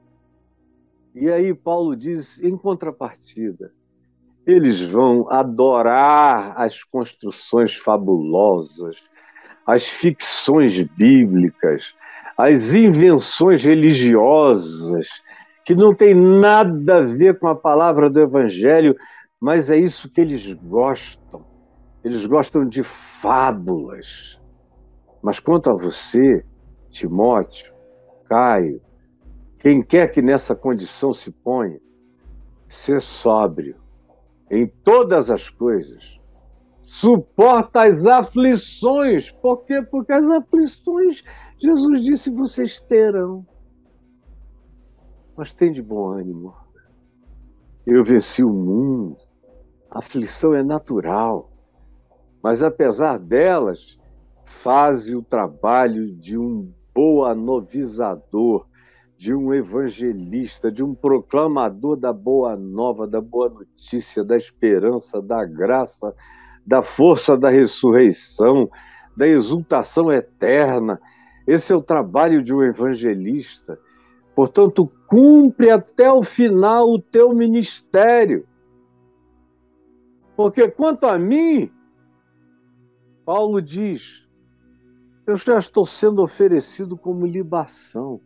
E 1.15 1.31
aí 1.31 1.53
Paulo 1.53 1.97
diz, 1.97 2.39
em 2.43 2.57
contrapartida, 2.57 3.73
eles 4.47 4.81
vão 4.81 5.31
adorar 5.31 6.55
as 6.57 6.85
construções 6.85 7.75
fabulosas, 7.75 9.03
as 9.67 9.89
ficções 9.89 10.83
bíblicas, 10.83 11.95
as 12.37 12.73
invenções 12.73 13.65
religiosas, 13.65 15.23
que 15.65 15.75
não 15.75 15.95
tem 15.95 16.15
nada 16.15 16.99
a 16.99 17.03
ver 17.03 17.39
com 17.39 17.49
a 17.49 17.55
palavra 17.55 18.09
do 18.09 18.21
Evangelho, 18.21 18.97
mas 19.39 19.71
é 19.71 19.77
isso 19.77 20.09
que 20.09 20.21
eles 20.21 20.53
gostam. 20.53 21.45
Eles 22.03 22.25
gostam 22.25 22.67
de 22.67 22.83
fábulas. 22.83 24.41
Mas 25.23 25.39
quanto 25.39 25.71
a 25.71 25.75
você, 25.75 26.45
Timóteo, 26.89 27.75
Caio, 28.27 28.81
quem 29.61 29.83
quer 29.83 30.11
que 30.11 30.23
nessa 30.23 30.57
condição 30.57 31.13
se 31.13 31.31
ponha, 31.31 31.79
ser 32.67 33.01
sóbrio 33.03 33.77
em 34.51 34.67
todas 34.67 35.31
as 35.31 35.51
coisas, 35.51 36.19
suporta 36.83 37.85
as 37.85 38.07
aflições. 38.07 39.31
Por 39.31 39.59
quê? 39.65 39.83
Porque 39.83 40.13
as 40.13 40.27
aflições, 40.31 41.23
Jesus 41.59 42.03
disse, 42.03 42.31
vocês 42.31 42.81
terão. 42.81 43.47
Mas 45.37 45.53
tem 45.53 45.71
de 45.71 45.83
bom 45.83 46.09
ânimo. 46.09 46.55
Eu 47.87 48.03
venci 48.03 48.43
o 48.43 48.51
mundo. 48.51 49.19
A 49.91 49.99
aflição 49.99 50.55
é 50.55 50.63
natural. 50.63 51.51
Mas 52.43 52.63
apesar 52.63 53.19
delas, 53.19 53.99
faze 54.43 55.15
o 55.15 55.23
trabalho 55.23 56.11
de 56.11 56.39
um 56.39 56.73
boa 56.95 57.35
novizador 57.35 58.70
de 59.21 59.35
um 59.35 59.53
evangelista, 59.53 60.73
de 60.73 60.83
um 60.83 60.95
proclamador 60.95 61.95
da 61.95 62.11
boa 62.11 62.57
nova, 62.57 63.07
da 63.07 63.21
boa 63.21 63.51
notícia, 63.51 64.25
da 64.25 64.35
esperança, 64.35 65.21
da 65.21 65.45
graça, 65.45 66.15
da 66.67 66.83
força 66.83 67.37
da 67.37 67.51
ressurreição, 67.51 68.71
da 69.15 69.29
exultação 69.29 70.11
eterna. 70.11 70.99
Esse 71.47 71.71
é 71.71 71.77
o 71.77 71.83
trabalho 71.83 72.43
de 72.43 72.55
um 72.55 72.63
evangelista. 72.63 73.79
Portanto, 74.35 74.91
cumpre 75.07 75.71
até 75.71 76.11
o 76.11 76.23
final 76.23 76.89
o 76.89 76.99
teu 76.99 77.35
ministério. 77.35 78.49
Porque 80.35 80.67
quanto 80.71 81.05
a 81.05 81.19
mim, 81.19 81.71
Paulo 83.27 83.61
diz: 83.61 84.27
eu 85.27 85.37
já 85.37 85.59
estou 85.59 85.85
sendo 85.85 86.23
oferecido 86.23 86.97
como 86.97 87.27
libação. 87.27 88.19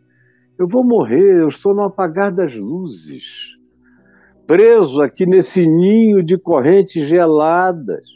Eu 0.57 0.67
vou 0.67 0.83
morrer, 0.83 1.41
eu 1.41 1.49
estou 1.49 1.73
no 1.73 1.83
apagar 1.83 2.31
das 2.33 2.55
luzes, 2.55 3.57
preso 4.47 5.01
aqui 5.01 5.25
nesse 5.25 5.67
ninho 5.67 6.23
de 6.23 6.37
correntes 6.37 7.05
geladas, 7.07 8.07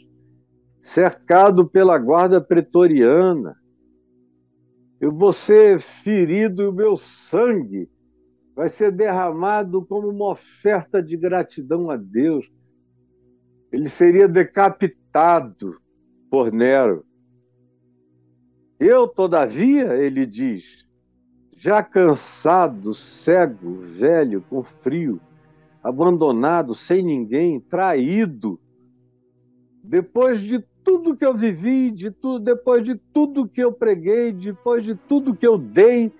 cercado 0.80 1.68
pela 1.68 1.98
guarda 1.98 2.40
pretoriana. 2.40 3.54
Eu 4.98 5.12
vou 5.12 5.32
ser 5.32 5.78
ferido 5.80 6.62
e 6.62 6.66
o 6.66 6.72
meu 6.72 6.96
sangue 6.96 7.90
vai 8.56 8.68
ser 8.68 8.90
derramado 8.90 9.84
como 9.84 10.08
uma 10.08 10.30
oferta 10.30 11.02
de 11.02 11.16
gratidão 11.18 11.90
a 11.90 11.96
Deus. 11.96 12.50
Ele 13.70 13.88
seria 13.88 14.26
decapitado 14.26 15.78
por 16.30 16.50
Nero. 16.52 17.04
Eu, 18.78 19.06
todavia, 19.06 19.94
ele 19.94 20.24
diz, 20.24 20.86
já 21.60 21.82
cansado, 21.82 22.94
cego, 22.94 23.80
velho, 23.82 24.42
com 24.48 24.62
frio, 24.62 25.20
abandonado, 25.82 26.74
sem 26.74 27.02
ninguém, 27.02 27.60
traído, 27.60 28.58
depois 29.84 30.40
de 30.40 30.60
tudo 30.82 31.14
que 31.14 31.24
eu 31.24 31.34
vivi, 31.34 31.90
de 31.90 32.10
tudo, 32.10 32.42
depois 32.42 32.82
de 32.82 32.94
tudo 32.94 33.46
que 33.46 33.62
eu 33.62 33.70
preguei, 33.70 34.32
depois 34.32 34.84
de 34.84 34.94
tudo 34.94 35.36
que 35.36 35.46
eu 35.46 35.58
dei, 35.58 36.10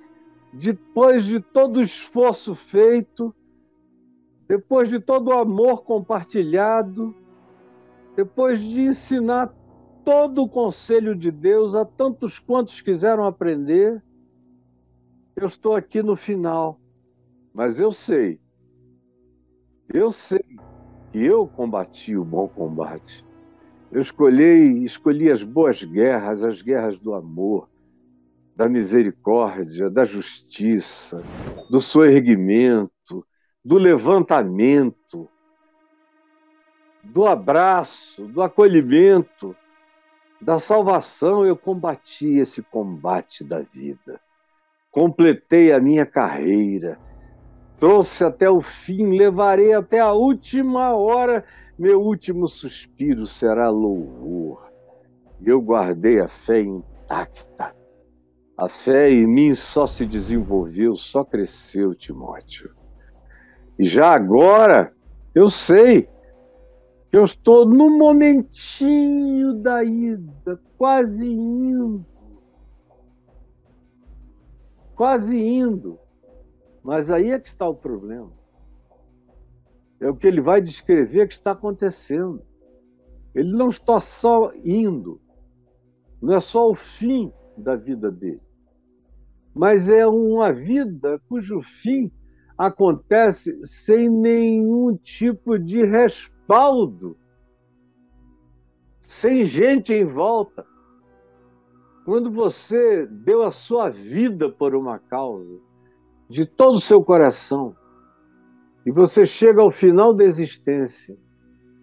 depois 0.52 1.25
de 1.25 1.40
todo 1.40 1.78
o 1.78 1.80
esforço 1.80 2.54
feito, 2.54 3.35
depois 4.47 4.90
de 4.90 5.00
todo 5.00 5.28
o 5.28 5.38
amor 5.38 5.85
compartilhado, 5.85 7.14
depois 8.14 8.61
de 8.61 8.82
ensinar 8.82 9.54
todo 10.04 10.42
o 10.42 10.49
conselho 10.49 11.16
de 11.16 11.30
Deus 11.30 11.75
a 11.75 11.87
tantos 11.87 12.38
quantos 12.38 12.82
quiseram 12.82 13.25
aprender, 13.25 14.02
eu 15.40 15.47
estou 15.47 15.75
aqui 15.75 16.02
no 16.02 16.16
final. 16.16 16.78
Mas 17.52 17.80
eu 17.80 17.90
sei, 17.92 18.40
eu 19.92 20.12
sei 20.12 20.44
que 21.11 21.25
eu 21.25 21.47
combati 21.49 22.16
o 22.16 22.25
bom 22.25 22.47
combate. 22.47 23.25
Eu 23.90 24.00
escolhi, 24.00 24.85
escolhi 24.85 25.30
as 25.30 25.42
boas 25.42 25.82
guerras, 25.82 26.44
as 26.44 26.62
guerras 26.62 27.00
do 27.00 27.12
amor, 27.12 27.68
da 28.54 28.68
misericórdia, 28.68 29.90
da 29.90 30.04
justiça, 30.04 31.16
do 31.68 31.80
soerguimento, 31.80 33.26
do 33.64 33.78
levantamento, 33.78 35.28
do 37.02 37.26
abraço, 37.26 38.26
do 38.28 38.42
acolhimento, 38.42 39.56
da 40.40 40.61
salvação. 40.61 41.44
Eu 41.44 41.56
combati 41.56 42.38
esse 42.38 42.62
combate 42.62 43.42
da 43.42 43.61
vida. 43.61 44.20
Completei 44.90 45.73
a 45.73 45.80
minha 45.80 46.04
carreira. 46.04 46.99
Trouxe 47.78 48.25
até 48.25 48.50
o 48.50 48.61
fim, 48.61 49.16
levarei 49.16 49.73
até 49.73 50.00
a 50.00 50.12
última 50.12 50.94
hora 50.94 51.44
meu 51.80 51.99
último 52.02 52.47
suspiro 52.47 53.26
será 53.26 53.70
louvor. 53.70 54.70
Eu 55.42 55.62
guardei 55.62 56.20
a 56.20 56.28
fé 56.28 56.61
intacta. 56.61 57.74
A 58.55 58.68
fé 58.68 59.09
em 59.09 59.26
mim 59.26 59.55
só 59.55 59.87
se 59.87 60.05
desenvolveu, 60.05 60.94
só 60.94 61.24
cresceu, 61.24 61.94
Timóteo. 61.94 62.74
E 63.79 63.87
já 63.87 64.12
agora, 64.12 64.92
eu 65.35 65.48
sei 65.48 66.07
que 67.11 67.16
eu 67.16 67.24
estou 67.24 67.66
no 67.66 67.96
momentinho 67.96 69.55
da 69.55 69.83
ida, 69.83 70.61
quase 70.76 71.26
indo. 71.26 72.05
Quase 75.00 75.34
indo. 75.34 75.98
Mas 76.82 77.10
aí 77.10 77.30
é 77.30 77.40
que 77.40 77.48
está 77.48 77.66
o 77.66 77.74
problema. 77.74 78.30
É 79.98 80.10
o 80.10 80.14
que 80.14 80.26
ele 80.26 80.42
vai 80.42 80.60
descrever 80.60 81.26
que 81.26 81.32
está 81.32 81.52
acontecendo. 81.52 82.42
Ele 83.34 83.50
não 83.50 83.70
está 83.70 83.98
só 84.02 84.52
indo, 84.62 85.18
não 86.20 86.34
é 86.34 86.40
só 86.40 86.70
o 86.70 86.74
fim 86.74 87.32
da 87.56 87.76
vida 87.76 88.10
dele, 88.10 88.42
mas 89.54 89.88
é 89.88 90.06
uma 90.06 90.52
vida 90.52 91.18
cujo 91.30 91.62
fim 91.62 92.12
acontece 92.58 93.58
sem 93.64 94.10
nenhum 94.10 94.94
tipo 94.98 95.58
de 95.58 95.82
respaldo, 95.82 97.16
sem 99.08 99.46
gente 99.46 99.94
em 99.94 100.04
volta. 100.04 100.69
Quando 102.11 102.29
você 102.29 103.07
deu 103.07 103.44
a 103.44 103.53
sua 103.53 103.88
vida 103.88 104.51
por 104.51 104.75
uma 104.75 104.99
causa, 104.99 105.61
de 106.29 106.44
todo 106.44 106.75
o 106.75 106.81
seu 106.81 107.05
coração, 107.05 107.73
e 108.85 108.90
você 108.90 109.25
chega 109.25 109.62
ao 109.62 109.70
final 109.70 110.12
da 110.12 110.25
existência, 110.25 111.16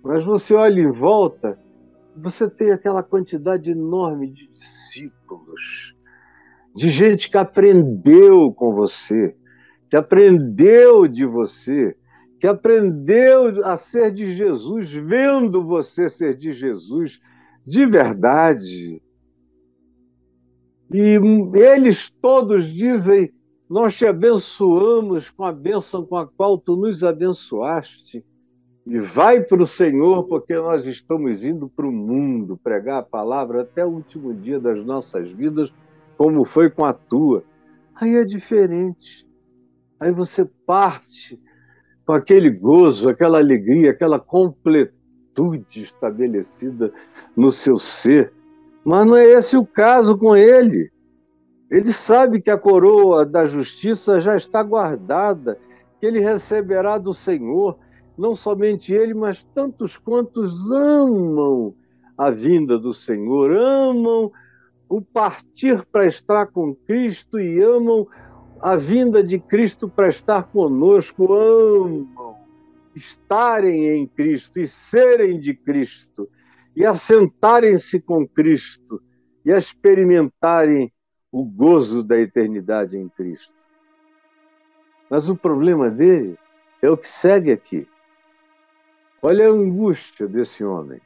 mas 0.04 0.26
você 0.26 0.54
olha 0.54 0.82
em 0.82 0.92
volta, 0.92 1.58
você 2.14 2.50
tem 2.50 2.74
aquela 2.74 3.02
quantidade 3.02 3.72
enorme 3.72 4.30
de 4.30 4.50
discípulos, 4.50 5.96
de 6.76 6.90
gente 6.90 7.32
que 7.32 7.38
aprendeu 7.38 8.52
com 8.52 8.76
você, 8.76 9.34
que 9.90 9.96
aprendeu 9.96 11.08
de 11.08 11.26
você, 11.26 11.96
que 12.38 12.48
aprendeu 12.48 13.64
a 13.64 13.78
ser 13.78 14.12
de 14.12 14.26
Jesus, 14.26 14.92
vendo 14.92 15.66
você 15.66 16.10
ser 16.10 16.36
de 16.36 16.52
Jesus 16.52 17.18
de 17.66 17.86
verdade. 17.86 19.02
E 20.92 21.20
eles 21.56 22.10
todos 22.22 22.72
dizem: 22.72 23.32
nós 23.70 23.98
te 23.98 24.06
abençoamos 24.06 25.30
com 25.30 25.44
a 25.44 25.52
bênção 25.52 26.06
com 26.06 26.16
a 26.16 26.26
qual 26.26 26.58
tu 26.58 26.76
nos 26.76 27.04
abençoaste. 27.04 28.24
E 28.86 28.98
vai 29.00 29.42
para 29.42 29.62
o 29.62 29.68
Senhor, 29.68 30.24
porque 30.24 30.56
nós 30.56 30.86
estamos 30.86 31.44
indo 31.44 31.68
para 31.68 31.86
o 31.86 31.92
mundo 31.92 32.58
pregar 32.64 33.00
a 33.00 33.04
palavra 33.04 33.64
até 33.64 33.86
o 33.86 33.90
último 33.90 34.34
dia 34.34 34.62
das 34.62 34.80
nossas 34.80 35.30
vidas, 35.30 35.74
como 36.18 36.46
foi 36.46 36.70
com 36.70 36.86
a 36.86 36.94
tua. 36.94 37.44
Aí 37.94 38.16
é 38.16 38.24
diferente. 38.24 39.28
Aí 40.00 40.12
você 40.12 40.46
parte 40.66 41.38
com 42.06 42.14
aquele 42.14 42.50
gozo, 42.50 43.10
aquela 43.10 43.40
alegria, 43.40 43.92
aquela 43.92 44.20
completude 44.20 45.82
estabelecida 45.82 46.94
no 47.36 47.52
seu 47.52 47.78
ser. 47.78 48.32
Mas 48.88 49.06
não 49.06 49.18
é 49.18 49.26
esse 49.26 49.58
o 49.58 49.66
caso 49.66 50.18
com 50.18 50.34
ele. 50.34 50.90
Ele 51.70 51.92
sabe 51.92 52.42
que 52.42 52.50
a 52.50 52.58
coroa 52.58 53.26
da 53.26 53.44
justiça 53.44 54.18
já 54.18 54.34
está 54.34 54.64
guardada, 54.64 55.60
que 56.00 56.06
ele 56.06 56.22
receberá 56.22 56.98
do 56.98 57.14
Senhor, 57.14 57.78
não 58.18 58.34
somente 58.34 58.94
ele, 58.94 59.14
mas 59.14 59.44
tantos 59.44 59.98
quantos 59.98 60.72
amam 60.72 61.76
a 62.18 62.32
vinda 62.32 62.80
do 62.80 62.94
Senhor, 62.94 63.52
amam 63.52 64.32
o 64.88 65.02
partir 65.02 65.86
para 65.92 66.06
estar 66.06 66.46
com 66.46 66.74
Cristo 66.74 67.42
e 67.42 67.62
amam 67.62 68.08
a 68.62 68.78
vinda 68.78 69.22
de 69.22 69.38
Cristo 69.38 69.90
para 69.90 70.08
estar 70.08 70.44
conosco, 70.44 71.34
amam 71.34 72.38
estarem 72.96 73.90
em 73.90 74.08
Cristo 74.08 74.62
e 74.62 74.66
serem 74.66 75.42
de 75.42 75.54
Cristo 75.54 76.30
e 76.78 76.86
assentarem-se 76.86 78.00
com 78.00 78.28
Cristo 78.28 79.02
e 79.44 79.50
experimentarem 79.50 80.94
o 81.32 81.44
gozo 81.44 82.04
da 82.04 82.20
eternidade 82.20 83.00
em 83.00 83.10
Cristo. 83.10 83.56
Mas 85.10 85.28
o 85.28 85.36
problema 85.36 85.90
dele 85.90 86.38
é 86.80 86.88
o 86.88 86.96
que 86.96 87.08
segue 87.08 87.52
aqui. 87.52 87.88
Olha 89.24 89.48
a 89.48 89.52
angústia 89.52 90.28
desse 90.28 90.64
homem. 90.64 91.02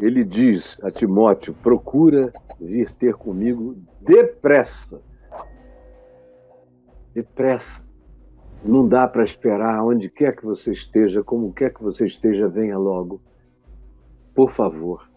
Ele 0.00 0.24
diz 0.24 0.76
a 0.82 0.90
Timóteo: 0.90 1.54
procura 1.62 2.32
vir 2.60 2.90
ter 2.90 3.14
comigo 3.14 3.76
depressa. 4.00 5.00
Depressa. 7.14 7.91
Não 8.64 8.86
dá 8.86 9.08
para 9.08 9.24
esperar 9.24 9.84
onde 9.84 10.08
quer 10.08 10.36
que 10.36 10.44
você 10.44 10.72
esteja, 10.72 11.22
como 11.22 11.52
quer 11.52 11.72
que 11.72 11.82
você 11.82 12.06
esteja, 12.06 12.48
venha 12.48 12.78
logo. 12.78 13.20
Por 14.34 14.50
favor 14.50 15.12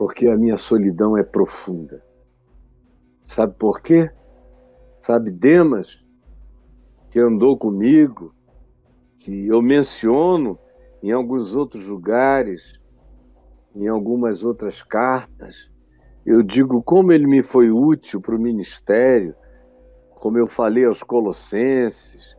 porque 0.00 0.28
a 0.28 0.34
minha 0.34 0.56
solidão 0.56 1.14
é 1.14 1.22
profunda. 1.22 2.02
Sabe 3.22 3.52
por 3.58 3.82
quê? 3.82 4.10
Sabe, 5.02 5.30
Demas, 5.30 6.02
que 7.10 7.20
andou 7.20 7.58
comigo, 7.58 8.34
que 9.18 9.46
eu 9.46 9.60
menciono 9.60 10.58
em 11.02 11.12
alguns 11.12 11.54
outros 11.54 11.86
lugares, 11.86 12.80
em 13.76 13.88
algumas 13.88 14.42
outras 14.42 14.82
cartas, 14.82 15.70
eu 16.24 16.42
digo 16.42 16.82
como 16.82 17.12
ele 17.12 17.26
me 17.26 17.42
foi 17.42 17.70
útil 17.70 18.22
para 18.22 18.36
o 18.36 18.40
ministério, 18.40 19.34
como 20.20 20.36
eu 20.36 20.46
falei 20.46 20.84
aos 20.84 21.02
Colossenses, 21.02 22.36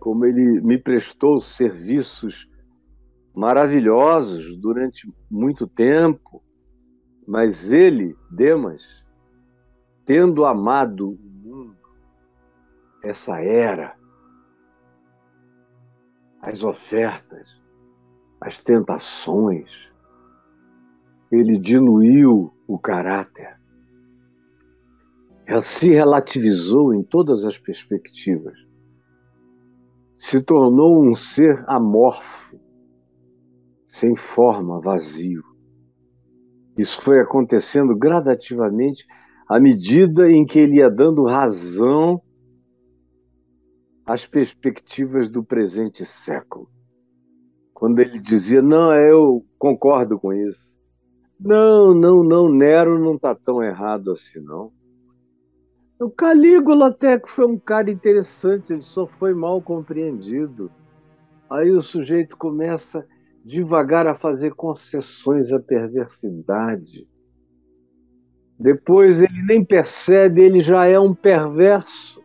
como 0.00 0.24
ele 0.24 0.62
me 0.62 0.78
prestou 0.78 1.40
serviços 1.42 2.48
maravilhosos 3.34 4.56
durante 4.56 5.06
muito 5.30 5.66
tempo, 5.66 6.42
mas 7.26 7.70
ele, 7.70 8.16
Demas, 8.30 9.04
tendo 10.06 10.46
amado 10.46 11.10
o 11.10 11.18
mundo, 11.18 11.76
essa 13.04 13.38
era, 13.42 13.94
as 16.40 16.64
ofertas, 16.64 17.60
as 18.40 18.58
tentações, 18.58 19.92
ele 21.30 21.58
diluiu 21.58 22.54
o 22.66 22.78
caráter. 22.78 23.57
Se 25.62 25.88
relativizou 25.88 26.94
em 26.94 27.02
todas 27.02 27.44
as 27.44 27.56
perspectivas. 27.56 28.54
Se 30.16 30.42
tornou 30.42 31.02
um 31.02 31.14
ser 31.14 31.64
amorfo, 31.66 32.60
sem 33.86 34.14
forma, 34.14 34.80
vazio. 34.80 35.42
Isso 36.76 37.00
foi 37.00 37.20
acontecendo 37.20 37.96
gradativamente 37.96 39.06
à 39.48 39.58
medida 39.58 40.30
em 40.30 40.44
que 40.44 40.58
ele 40.58 40.76
ia 40.76 40.90
dando 40.90 41.24
razão 41.24 42.20
às 44.04 44.26
perspectivas 44.26 45.28
do 45.28 45.42
presente 45.42 46.04
século. 46.04 46.68
Quando 47.72 48.00
ele 48.00 48.20
dizia, 48.20 48.60
não, 48.60 48.92
eu 48.92 49.44
concordo 49.58 50.18
com 50.18 50.32
isso. 50.32 50.60
Não, 51.38 51.94
não, 51.94 52.24
não, 52.24 52.48
Nero 52.48 52.98
não 52.98 53.14
está 53.14 53.34
tão 53.34 53.62
errado 53.62 54.10
assim, 54.10 54.40
não. 54.40 54.72
O 56.00 56.08
Calígula 56.08 56.88
até 56.88 57.18
que 57.18 57.28
foi 57.28 57.44
um 57.44 57.58
cara 57.58 57.90
interessante, 57.90 58.72
ele 58.72 58.82
só 58.82 59.04
foi 59.04 59.34
mal 59.34 59.60
compreendido. 59.60 60.70
Aí 61.50 61.72
o 61.72 61.82
sujeito 61.82 62.36
começa 62.36 63.04
devagar 63.44 64.06
a 64.06 64.14
fazer 64.14 64.54
concessões 64.54 65.52
à 65.52 65.58
perversidade. 65.58 67.08
Depois 68.58 69.22
ele 69.22 69.42
nem 69.42 69.64
percebe, 69.64 70.42
ele 70.42 70.60
já 70.60 70.86
é 70.86 71.00
um 71.00 71.14
perverso, 71.14 72.22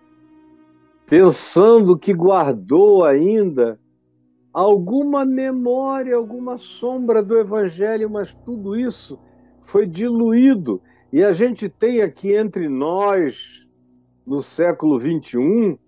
pensando 1.08 1.98
que 1.98 2.14
guardou 2.14 3.04
ainda 3.04 3.80
alguma 4.52 5.26
memória, 5.26 6.16
alguma 6.16 6.60
sombra 6.60 7.24
do 7.24 7.38
Evangelho, 7.38 8.10
mas 8.10 8.36
tudo 8.36 8.76
isso 8.76 9.20
foi 9.64 9.88
diluído. 9.88 10.80
E 11.12 11.24
a 11.24 11.32
gente 11.32 11.70
tem 11.70 12.02
aqui 12.02 12.34
entre 12.34 12.68
nós, 12.68 13.63
no 14.26 14.42
século 14.42 15.00
XXI, 15.00 15.80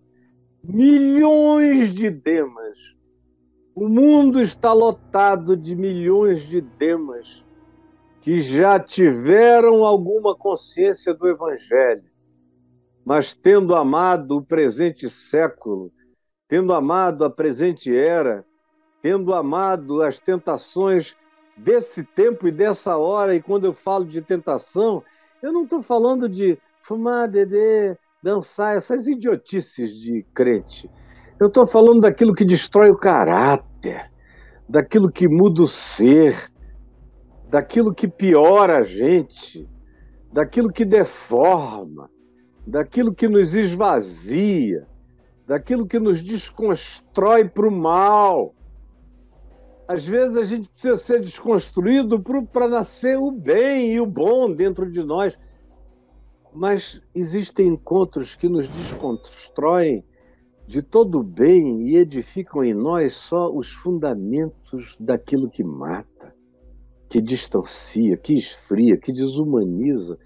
milhões 0.64 1.94
de 1.94 2.10
demas. 2.10 2.78
O 3.74 3.88
mundo 3.88 4.42
está 4.42 4.74
lotado 4.74 5.56
de 5.56 5.76
milhões 5.76 6.42
de 6.42 6.62
demas 6.62 7.46
que 8.22 8.40
já 8.40 8.80
tiveram 8.80 9.86
alguma 9.86 10.36
consciência 10.36 11.14
do 11.14 11.28
Evangelho, 11.28 12.06
mas 13.06 13.36
tendo 13.36 13.76
amado 13.76 14.38
o 14.38 14.44
presente 14.44 15.08
século, 15.10 15.92
tendo 16.48 16.74
amado 16.74 17.24
a 17.24 17.30
presente 17.30 17.96
era, 17.96 18.44
tendo 19.02 19.34
amado 19.34 20.02
as 20.02 20.20
tentações 20.20 21.16
desse 21.56 22.04
tempo 22.04 22.48
e 22.48 22.52
dessa 22.52 22.98
hora, 22.98 23.36
e 23.36 23.42
quando 23.42 23.66
eu 23.66 23.74
falo 23.74 24.06
de 24.06 24.22
tentação, 24.22 25.04
eu 25.42 25.54
não 25.54 25.64
estou 25.64 25.82
falando 25.82 26.28
de 26.28 26.58
fumar, 26.82 27.30
beber, 27.30 28.00
dançar, 28.26 28.76
essas 28.76 29.08
idiotices 29.08 29.92
de 29.92 30.26
crente. 30.34 30.90
Eu 31.40 31.46
estou 31.46 31.68
falando 31.68 32.02
daquilo 32.02 32.34
que 32.34 32.44
destrói 32.44 32.90
o 32.90 32.98
caráter, 32.98 34.12
daquilo 34.68 35.12
que 35.12 35.28
muda 35.28 35.62
o 35.62 35.68
ser, 35.68 36.36
daquilo 37.48 37.94
que 37.94 38.08
piora 38.08 38.80
a 38.80 38.84
gente, 38.84 39.70
daquilo 40.34 40.74
que 40.74 40.84
deforma, 40.84 42.10
daquilo 42.66 43.14
que 43.14 43.28
nos 43.28 43.54
esvazia, 43.54 44.88
daquilo 45.46 45.86
que 45.86 46.00
nos 46.00 46.20
desconstrói 46.24 47.48
para 47.48 47.68
o 47.68 47.72
mal, 47.72 48.56
às 49.88 50.04
vezes 50.04 50.36
a 50.36 50.44
gente 50.44 50.68
precisa 50.68 50.96
ser 50.96 51.22
desconstruído 51.22 52.20
para 52.52 52.68
nascer 52.68 53.20
o 53.20 53.30
bem 53.30 53.94
e 53.94 54.02
o 54.02 54.08
bom 54.08 54.52
dentro 54.52 54.92
de 54.92 55.04
nós. 55.04 55.38
Mas 56.56 57.02
existem 57.14 57.68
encontros 57.68 58.34
que 58.34 58.48
nos 58.48 58.70
desconstroem 58.70 60.04
de 60.66 60.82
todo 60.82 61.20
o 61.20 61.24
bem 61.24 61.82
e 61.82 61.98
edificam 61.98 62.64
em 62.64 62.74
nós 62.74 63.14
só 63.14 63.52
os 63.54 63.72
fundamentos 63.72 64.96
daquilo 65.00 65.50
que 65.50 65.64
mata, 65.64 66.34
que 67.10 67.22
distancia, 67.22 68.18
que 68.18 68.34
esfria, 68.34 68.98
que 68.98 69.12
desumaniza. 69.12 70.18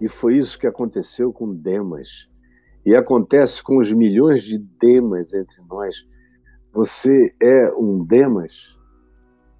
E 0.00 0.08
foi 0.08 0.38
isso 0.38 0.58
que 0.58 0.66
aconteceu 0.66 1.32
com 1.32 1.54
Demas. 1.54 2.28
E 2.84 2.96
acontece 2.96 3.62
com 3.62 3.78
os 3.78 3.92
milhões 3.92 4.42
de 4.42 4.58
Demas 4.58 5.34
entre 5.34 5.62
nós. 5.68 6.04
Você 6.72 7.34
é 7.40 7.72
um 7.74 8.04
Demas? 8.04 8.74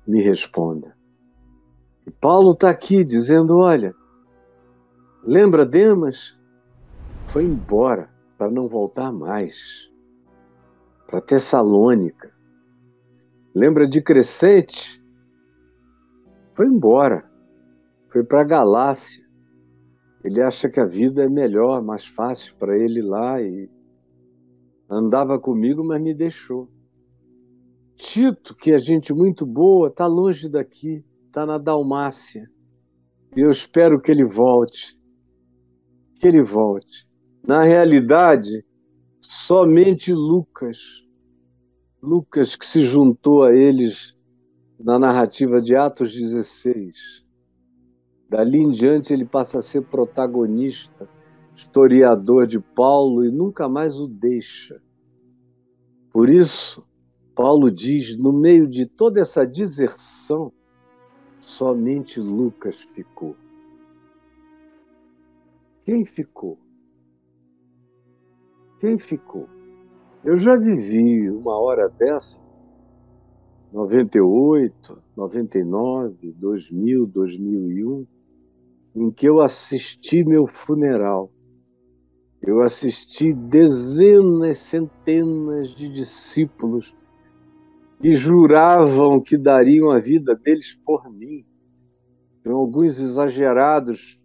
me 0.07 0.21
responda. 0.23 0.95
E 2.07 2.11
Paulo 2.11 2.53
está 2.53 2.71
aqui 2.71 3.05
dizendo: 3.05 3.57
olha, 3.57 3.95
lembra 5.25 5.65
Demas? 5.67 6.39
Foi 7.27 7.45
embora 7.45 8.09
para 8.37 8.51
não 8.51 8.69
voltar 8.69 9.13
mais 9.13 9.91
para 11.07 11.21
Tessalônica. 11.21 12.33
Lembra 13.55 13.87
de 13.87 14.03
Crescente? 14.03 15.03
Foi 16.55 16.67
embora, 16.67 17.29
foi 18.11 18.25
para 18.25 18.45
Galácia. 18.45 19.25
Ele 20.25 20.41
acha 20.41 20.69
que 20.69 20.81
a 20.81 20.87
vida 20.87 21.25
é 21.25 21.29
melhor, 21.29 21.83
mais 21.83 22.07
fácil 22.07 22.55
para 22.57 22.77
ele 22.77 23.03
lá 23.03 23.41
e 23.41 23.69
andava 24.89 25.39
comigo, 25.39 25.85
mas 25.85 26.01
me 26.01 26.15
deixou. 26.15 26.69
Tito, 27.97 28.57
que 28.57 28.73
é 28.73 28.79
gente 28.79 29.13
muito 29.13 29.47
boa, 29.47 29.89
está 29.89 30.07
longe 30.07 30.49
daqui, 30.49 31.05
está 31.27 31.45
na 31.47 31.59
Dalmácia. 31.59 32.51
E 33.37 33.41
eu 33.41 33.51
espero 33.51 34.01
que 34.01 34.11
ele 34.11 34.25
volte. 34.25 34.99
Que 36.25 36.29
ele 36.29 36.43
volte. 36.43 37.07
Na 37.47 37.65
realidade, 37.65 38.65
somente 39.21 40.11
Lucas, 40.11 41.07
Lucas 42.03 42.57
que 42.57 42.65
se 42.65 42.81
juntou 42.81 43.43
a 43.43 43.55
eles 43.55 44.17
na 44.81 44.99
narrativa 44.99 45.61
de 45.61 45.77
Atos 45.77 46.15
16. 46.15 47.27
Dali 48.31 48.59
em 48.59 48.71
diante 48.71 49.13
ele 49.13 49.27
passa 49.27 49.59
a 49.59 49.61
ser 49.61 49.83
protagonista, 49.83 51.07
historiador 51.55 52.47
de 52.47 52.59
Paulo 52.59 53.23
e 53.23 53.31
nunca 53.31 53.69
mais 53.69 54.01
o 54.01 54.09
deixa. 54.09 54.81
Por 56.11 56.31
isso, 56.31 56.83
Paulo 57.35 57.71
diz: 57.71 58.17
no 58.17 58.33
meio 58.33 58.67
de 58.67 58.87
toda 58.87 59.21
essa 59.21 59.45
deserção, 59.47 60.51
somente 61.43 62.19
Lucas 62.19 62.77
ficou. 62.95 63.37
Quem 65.85 66.05
ficou? 66.05 66.59
Quem 68.81 68.99
ficou? 68.99 69.47
Eu 70.25 70.39
já 70.39 70.57
vivi 70.57 71.31
uma 71.31 71.59
hora 71.59 71.91
dessa, 71.91 72.43
98, 73.71 75.03
99, 75.15 76.33
2000, 76.39 77.07
2001, 77.07 78.07
em 78.97 79.11
que 79.11 79.29
eu 79.29 79.43
assisti 79.43 80.25
meu 80.25 80.47
funeral. 80.47 81.31
Eu 82.41 82.63
assisti 82.63 83.35
dezenas, 83.35 84.59
centenas 84.59 85.71
de 85.71 85.89
discípulos 85.89 86.97
e 88.03 88.15
juravam 88.15 89.21
que 89.21 89.37
dariam 89.37 89.91
a 89.91 89.99
vida 89.99 90.35
deles 90.35 90.75
por 90.75 91.11
mim. 91.11 91.45
Tem 92.43 92.53
alguns 92.53 93.01
exagerados, 93.01 94.19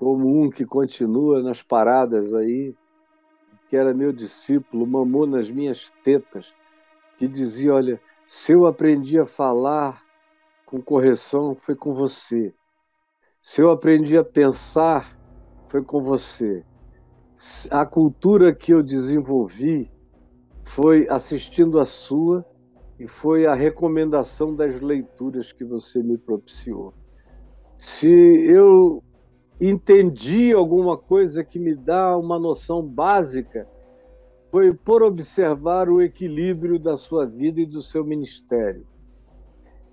como 0.00 0.42
um 0.42 0.48
que 0.48 0.64
continua 0.64 1.42
nas 1.42 1.62
paradas 1.62 2.32
aí, 2.32 2.74
que 3.68 3.76
era 3.76 3.92
meu 3.92 4.14
discípulo, 4.14 4.86
mamou 4.86 5.26
nas 5.26 5.50
minhas 5.50 5.92
tetas, 6.02 6.54
que 7.18 7.28
dizia: 7.28 7.74
Olha, 7.74 8.00
se 8.26 8.52
eu 8.52 8.66
aprendi 8.66 9.20
a 9.20 9.26
falar 9.26 10.02
com 10.64 10.80
correção, 10.80 11.54
foi 11.54 11.76
com 11.76 11.92
você. 11.92 12.54
Se 13.42 13.60
eu 13.60 13.70
aprendi 13.70 14.16
a 14.16 14.24
pensar, 14.24 15.18
foi 15.68 15.84
com 15.84 16.02
você. 16.02 16.64
A 17.70 17.84
cultura 17.84 18.54
que 18.54 18.72
eu 18.72 18.82
desenvolvi 18.82 19.92
foi 20.64 21.06
assistindo 21.10 21.78
a 21.78 21.84
sua 21.84 22.42
e 22.98 23.06
foi 23.06 23.44
a 23.44 23.52
recomendação 23.52 24.54
das 24.54 24.80
leituras 24.80 25.52
que 25.52 25.64
você 25.64 26.02
me 26.02 26.16
propiciou. 26.16 26.94
Se 27.76 28.08
eu 28.50 29.02
entendi 29.60 30.52
alguma 30.52 30.96
coisa 30.96 31.44
que 31.44 31.58
me 31.58 31.74
dá 31.74 32.16
uma 32.16 32.38
noção 32.38 32.82
básica, 32.82 33.68
foi 34.50 34.72
por 34.72 35.02
observar 35.02 35.88
o 35.88 36.00
equilíbrio 36.00 36.78
da 36.78 36.96
sua 36.96 37.26
vida 37.26 37.60
e 37.60 37.66
do 37.66 37.80
seu 37.80 38.04
ministério. 38.04 38.86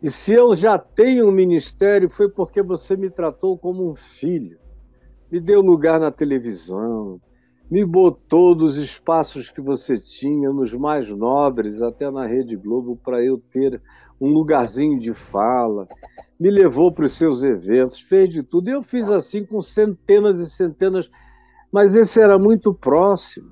E 0.01 0.09
se 0.09 0.33
eu 0.33 0.55
já 0.55 0.77
tenho 0.77 1.27
um 1.27 1.31
ministério, 1.31 2.09
foi 2.09 2.29
porque 2.29 2.61
você 2.61 2.95
me 2.95 3.09
tratou 3.09 3.57
como 3.57 3.89
um 3.89 3.95
filho, 3.95 4.57
me 5.31 5.39
deu 5.39 5.61
lugar 5.61 5.99
na 5.99 6.11
televisão, 6.11 7.19
me 7.69 7.83
botou 7.83 8.55
dos 8.55 8.77
espaços 8.77 9.51
que 9.51 9.59
você 9.59 9.95
tinha, 9.97 10.51
nos 10.51 10.73
mais 10.73 11.09
nobres, 11.09 11.81
até 11.81 12.09
na 12.09 12.25
Rede 12.25 12.55
Globo, 12.55 12.95
para 12.95 13.23
eu 13.23 13.37
ter 13.37 13.81
um 14.21 14.29
lugarzinho 14.29 14.99
de 14.99 15.13
fala, 15.13 15.87
me 16.39 16.51
levou 16.51 16.91
para 16.91 17.05
os 17.05 17.13
seus 17.13 17.43
eventos, 17.43 17.99
fez 17.99 18.29
de 18.29 18.43
tudo. 18.43 18.69
Eu 18.69 18.83
fiz 18.83 19.09
assim 19.09 19.45
com 19.45 19.59
centenas 19.61 20.39
e 20.39 20.49
centenas, 20.49 21.09
mas 21.71 21.95
esse 21.95 22.21
era 22.21 22.37
muito 22.37 22.73
próximo. 22.73 23.51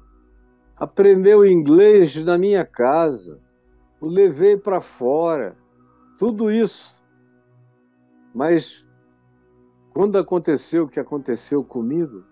Aprendeu 0.75 1.45
inglês 1.45 2.15
na 2.23 2.37
minha 2.37 2.65
casa, 2.65 3.39
o 3.99 4.07
levei 4.07 4.57
para 4.57 4.81
fora, 4.81 5.57
tudo 6.19 6.51
isso. 6.51 6.93
Mas 8.33 8.85
quando 9.93 10.17
aconteceu 10.17 10.83
o 10.83 10.89
que 10.89 10.99
aconteceu 10.99 11.63
comigo, 11.63 12.23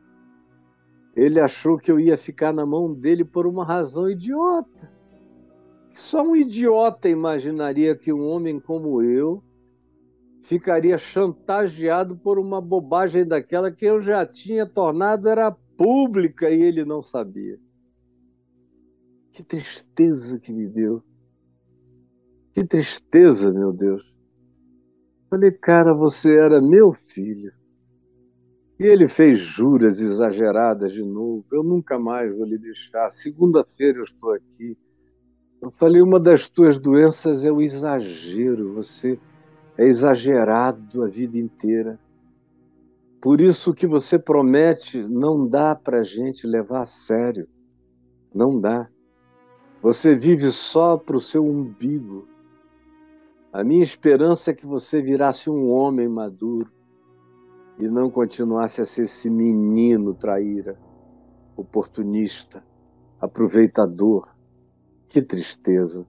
ele 1.15 1.39
achou 1.39 1.77
que 1.77 1.91
eu 1.91 1.99
ia 1.99 2.17
ficar 2.17 2.51
na 2.53 2.65
mão 2.65 2.93
dele 2.93 3.23
por 3.23 3.47
uma 3.47 3.63
razão 3.63 4.09
idiota. 4.09 4.91
Só 5.93 6.23
um 6.23 6.35
idiota 6.35 7.07
imaginaria 7.07 7.95
que 7.95 8.11
um 8.11 8.27
homem 8.27 8.59
como 8.59 9.01
eu 9.01 9.41
ficaria 10.43 10.97
chantageado 10.97 12.17
por 12.17 12.37
uma 12.37 12.61
bobagem 12.61 13.25
daquela 13.25 13.71
que 13.71 13.85
eu 13.85 14.01
já 14.01 14.25
tinha 14.25 14.65
tornado 14.65 15.29
era 15.29 15.49
pública 15.77 16.49
e 16.49 16.61
ele 16.61 16.83
não 16.83 17.01
sabia. 17.01 17.57
Que 19.31 19.41
tristeza 19.41 20.37
que 20.37 20.51
me 20.51 20.67
deu. 20.67 21.01
Que 22.53 22.63
tristeza, 22.63 23.51
meu 23.51 23.71
Deus. 23.71 24.03
Falei, 25.29 25.51
cara, 25.51 25.93
você 25.93 26.35
era 26.35 26.61
meu 26.61 26.93
filho. 26.93 27.51
E 28.79 28.83
ele 28.83 29.07
fez 29.07 29.37
juras 29.37 30.01
exageradas 30.01 30.91
de 30.91 31.03
novo. 31.03 31.45
Eu 31.51 31.63
nunca 31.63 31.97
mais 31.97 32.35
vou 32.35 32.45
lhe 32.45 32.57
deixar. 32.57 33.09
Segunda-feira 33.11 33.99
eu 33.99 34.03
estou 34.03 34.33
aqui. 34.33 34.77
Eu 35.61 35.71
falei, 35.71 36.01
uma 36.01 36.19
das 36.19 36.49
tuas 36.49 36.77
doenças 36.77 37.45
é 37.45 37.51
o 37.51 37.61
exagero. 37.61 38.73
Você 38.73 39.17
é 39.77 39.85
exagerado 39.85 41.03
a 41.03 41.07
vida 41.07 41.37
inteira. 41.37 41.99
Por 43.21 43.39
isso 43.39 43.71
o 43.71 43.73
que 43.73 43.87
você 43.87 44.19
promete 44.19 45.01
não 45.01 45.47
dá 45.47 45.75
para 45.75 45.99
a 45.99 46.03
gente 46.03 46.45
levar 46.45 46.81
a 46.81 46.85
sério. 46.85 47.47
Não 48.33 48.59
dá. 48.59 48.89
Você 49.81 50.15
vive 50.15 50.49
só 50.49 50.97
para 50.97 51.17
o 51.17 51.21
seu 51.21 51.45
umbigo. 51.45 52.27
A 53.51 53.63
minha 53.63 53.83
esperança 53.83 54.51
é 54.51 54.53
que 54.53 54.65
você 54.65 55.01
virasse 55.01 55.49
um 55.49 55.69
homem 55.69 56.07
maduro 56.07 56.71
e 57.79 57.87
não 57.87 58.09
continuasse 58.09 58.81
a 58.81 58.85
ser 58.85 59.03
esse 59.03 59.29
menino 59.29 60.13
traíra, 60.13 60.77
oportunista, 61.55 62.63
aproveitador. 63.19 64.27
Que 65.07 65.21
tristeza. 65.21 66.05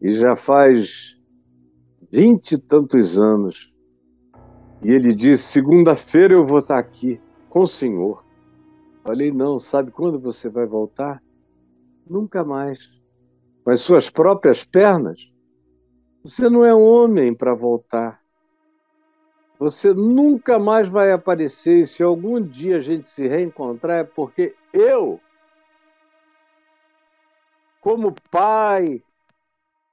E 0.00 0.12
já 0.12 0.34
faz 0.34 1.16
vinte 2.16 2.52
e 2.52 2.58
tantos 2.58 3.20
anos. 3.20 3.70
E 4.82 4.90
ele 4.90 5.12
disse: 5.12 5.42
segunda-feira 5.42 6.34
eu 6.34 6.46
vou 6.46 6.60
estar 6.60 6.78
aqui 6.78 7.20
com 7.50 7.60
o 7.60 7.66
senhor. 7.66 8.24
Falei: 9.04 9.30
não, 9.30 9.58
sabe 9.58 9.90
quando 9.90 10.18
você 10.18 10.48
vai 10.48 10.66
voltar? 10.66 11.22
Nunca 12.08 12.42
mais. 12.42 12.90
Com 13.62 13.70
as 13.70 13.80
suas 13.80 14.08
próprias 14.08 14.64
pernas? 14.64 15.30
Você 16.24 16.48
não 16.48 16.64
é 16.64 16.74
homem 16.74 17.34
para 17.34 17.54
voltar. 17.54 18.18
Você 19.58 19.92
nunca 19.92 20.58
mais 20.58 20.88
vai 20.88 21.12
aparecer. 21.12 21.80
E 21.80 21.86
se 21.86 22.02
algum 22.02 22.40
dia 22.40 22.76
a 22.76 22.80
gente 22.80 23.06
se 23.06 23.26
reencontrar, 23.26 23.98
é 24.00 24.04
porque 24.04 24.54
eu, 24.72 25.20
como 27.80 28.14
pai, 28.30 29.02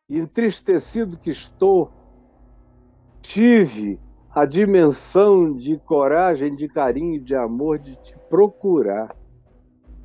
entristecido 0.09 1.17
que 1.17 1.29
estou, 1.29 1.91
tive 3.23 3.99
a 4.29 4.45
dimensão 4.45 5.53
de 5.53 5.77
coragem, 5.77 6.55
de 6.55 6.67
carinho, 6.67 7.19
de 7.19 7.35
amor 7.35 7.79
de 7.79 7.95
te 7.95 8.15
procurar 8.29 9.15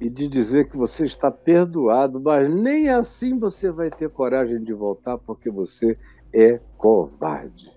e 0.01 0.09
de 0.09 0.29
dizer 0.29 0.71
que 0.71 0.77
você 0.77 1.05
está 1.05 1.31
perdoado, 1.31 2.21
mas 2.21 2.49
nem 2.49 2.89
assim 2.89 3.39
você 3.39 3.71
vai 3.71 3.91
ter 3.91 4.09
coragem 4.09 4.63
de 4.63 4.73
voltar 4.73 5.19
porque 5.19 5.51
você 5.51 5.99
é 6.33 6.61
covarde. 6.77 7.77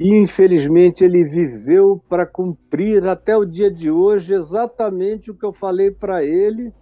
E 0.00 0.16
infelizmente 0.16 1.04
ele 1.04 1.24
viveu 1.24 2.02
para 2.08 2.26
cumprir 2.26 3.06
até 3.06 3.36
o 3.36 3.44
dia 3.44 3.70
de 3.70 3.90
hoje 3.90 4.34
exatamente 4.34 5.30
o 5.30 5.34
que 5.34 5.44
eu 5.44 5.52
falei 5.52 5.90
para 5.90 6.24
ele 6.24 6.72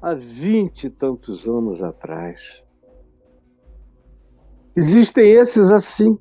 há 0.00 0.14
vinte 0.14 0.84
e 0.84 0.90
tantos 0.90 1.48
anos 1.48 1.82
atrás. 1.82 2.62
Existem 4.76 5.32
esses 5.32 5.70
assim, 5.70 6.16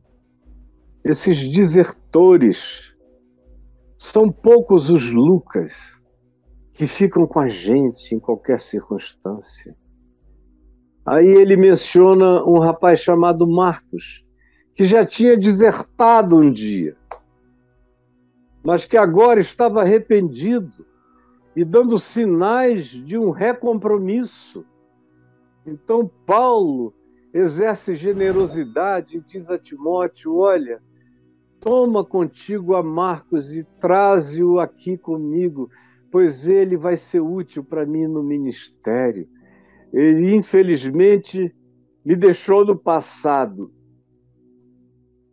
esses 1.03 1.49
desertores. 1.49 2.93
São 3.97 4.31
poucos 4.31 4.89
os 4.89 5.11
Lucas 5.11 5.99
que 6.73 6.87
ficam 6.87 7.27
com 7.27 7.39
a 7.39 7.49
gente 7.49 8.15
em 8.15 8.19
qualquer 8.19 8.59
circunstância. 8.61 9.75
Aí 11.05 11.27
ele 11.27 11.57
menciona 11.57 12.43
um 12.43 12.59
rapaz 12.59 12.99
chamado 12.99 13.47
Marcos, 13.47 14.23
que 14.73 14.83
já 14.83 15.05
tinha 15.05 15.37
desertado 15.37 16.37
um 16.37 16.51
dia, 16.51 16.95
mas 18.63 18.85
que 18.85 18.95
agora 18.95 19.39
estava 19.39 19.81
arrependido 19.81 20.85
e 21.55 21.65
dando 21.65 21.97
sinais 21.97 22.85
de 22.87 23.17
um 23.17 23.31
recompromisso. 23.31 24.65
Então, 25.65 26.09
Paulo 26.25 26.93
exerce 27.33 27.95
generosidade 27.95 29.17
e 29.17 29.21
diz 29.21 29.49
a 29.49 29.57
Timóteo: 29.57 30.37
Olha, 30.37 30.81
toma 31.59 32.03
contigo 32.03 32.75
a 32.75 32.83
Marcos 32.83 33.55
e 33.55 33.63
traze-o 33.79 34.59
aqui 34.59 34.97
comigo, 34.97 35.69
pois 36.11 36.47
ele 36.47 36.77
vai 36.77 36.97
ser 36.97 37.19
útil 37.19 37.63
para 37.63 37.85
mim 37.85 38.07
no 38.07 38.23
ministério. 38.23 39.27
Ele, 39.91 40.35
infelizmente, 40.35 41.53
me 42.05 42.15
deixou 42.15 42.65
no 42.65 42.77
passado, 42.77 43.71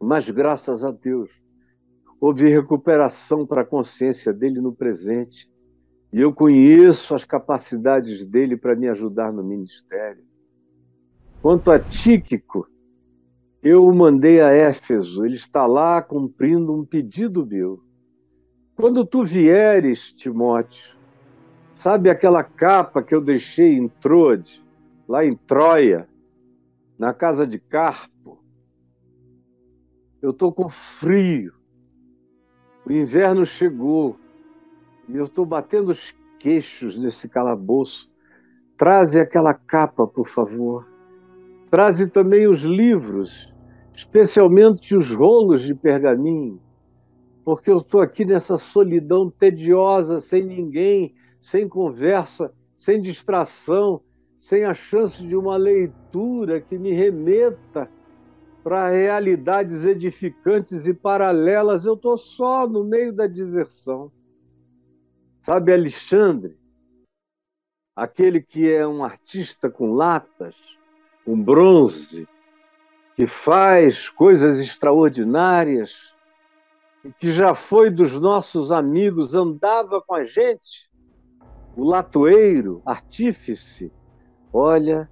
mas 0.00 0.28
graças 0.28 0.82
a 0.82 0.90
Deus, 0.90 1.30
houve 2.20 2.48
recuperação 2.48 3.46
para 3.46 3.62
a 3.62 3.66
consciência 3.66 4.32
dele 4.32 4.60
no 4.60 4.72
presente. 4.72 5.50
E 6.12 6.20
eu 6.20 6.32
conheço 6.32 7.14
as 7.14 7.24
capacidades 7.24 8.24
dele 8.24 8.56
para 8.56 8.74
me 8.74 8.88
ajudar 8.88 9.32
no 9.32 9.44
ministério. 9.44 10.25
Quanto 11.46 11.70
a 11.70 11.78
Tíquico, 11.78 12.66
eu 13.62 13.84
o 13.84 13.94
mandei 13.94 14.40
a 14.40 14.50
Éfeso, 14.50 15.24
ele 15.24 15.36
está 15.36 15.64
lá 15.64 16.02
cumprindo 16.02 16.74
um 16.74 16.84
pedido 16.84 17.46
meu. 17.46 17.80
Quando 18.74 19.06
tu 19.06 19.22
vieres, 19.22 20.10
Timóteo, 20.12 20.96
sabe 21.72 22.10
aquela 22.10 22.42
capa 22.42 23.00
que 23.00 23.14
eu 23.14 23.20
deixei 23.20 23.74
em 23.74 23.86
Troade, 23.86 24.60
lá 25.06 25.24
em 25.24 25.36
Troia, 25.36 26.08
na 26.98 27.14
casa 27.14 27.46
de 27.46 27.60
Carpo? 27.60 28.42
Eu 30.20 30.30
estou 30.30 30.52
com 30.52 30.68
frio, 30.68 31.54
o 32.84 32.90
inverno 32.90 33.46
chegou 33.46 34.18
e 35.08 35.16
eu 35.16 35.26
estou 35.26 35.46
batendo 35.46 35.92
os 35.92 36.12
queixos 36.40 36.98
nesse 36.98 37.28
calabouço. 37.28 38.10
Traze 38.76 39.20
aquela 39.20 39.54
capa, 39.54 40.08
por 40.08 40.26
favor. 40.26 40.95
Traze 41.70 42.08
também 42.08 42.46
os 42.46 42.60
livros, 42.60 43.52
especialmente 43.92 44.96
os 44.96 45.10
rolos 45.10 45.62
de 45.62 45.74
pergaminho, 45.74 46.60
porque 47.44 47.70
eu 47.70 47.78
estou 47.78 48.00
aqui 48.00 48.24
nessa 48.24 48.56
solidão 48.56 49.30
tediosa, 49.30 50.20
sem 50.20 50.44
ninguém, 50.44 51.14
sem 51.40 51.68
conversa, 51.68 52.52
sem 52.76 53.00
distração, 53.00 54.00
sem 54.38 54.64
a 54.64 54.74
chance 54.74 55.26
de 55.26 55.36
uma 55.36 55.56
leitura 55.56 56.60
que 56.60 56.78
me 56.78 56.92
remeta 56.92 57.90
para 58.62 58.88
realidades 58.88 59.84
edificantes 59.84 60.86
e 60.86 60.94
paralelas. 60.94 61.86
Eu 61.86 61.94
estou 61.94 62.16
só 62.16 62.66
no 62.66 62.84
meio 62.84 63.12
da 63.12 63.26
deserção. 63.26 64.10
Sabe, 65.42 65.72
Alexandre, 65.72 66.58
aquele 67.94 68.40
que 68.40 68.70
é 68.70 68.86
um 68.86 69.04
artista 69.04 69.70
com 69.70 69.92
latas, 69.94 70.76
um 71.26 71.42
bronze 71.42 72.28
que 73.16 73.26
faz 73.26 74.08
coisas 74.08 74.58
extraordinárias, 74.58 76.14
que 77.18 77.30
já 77.30 77.54
foi 77.54 77.90
dos 77.90 78.20
nossos 78.20 78.70
amigos, 78.70 79.34
andava 79.34 80.02
com 80.02 80.14
a 80.14 80.24
gente, 80.24 80.90
o 81.76 81.84
latoeiro, 81.84 82.82
artífice, 82.84 83.92
olha, 84.52 85.08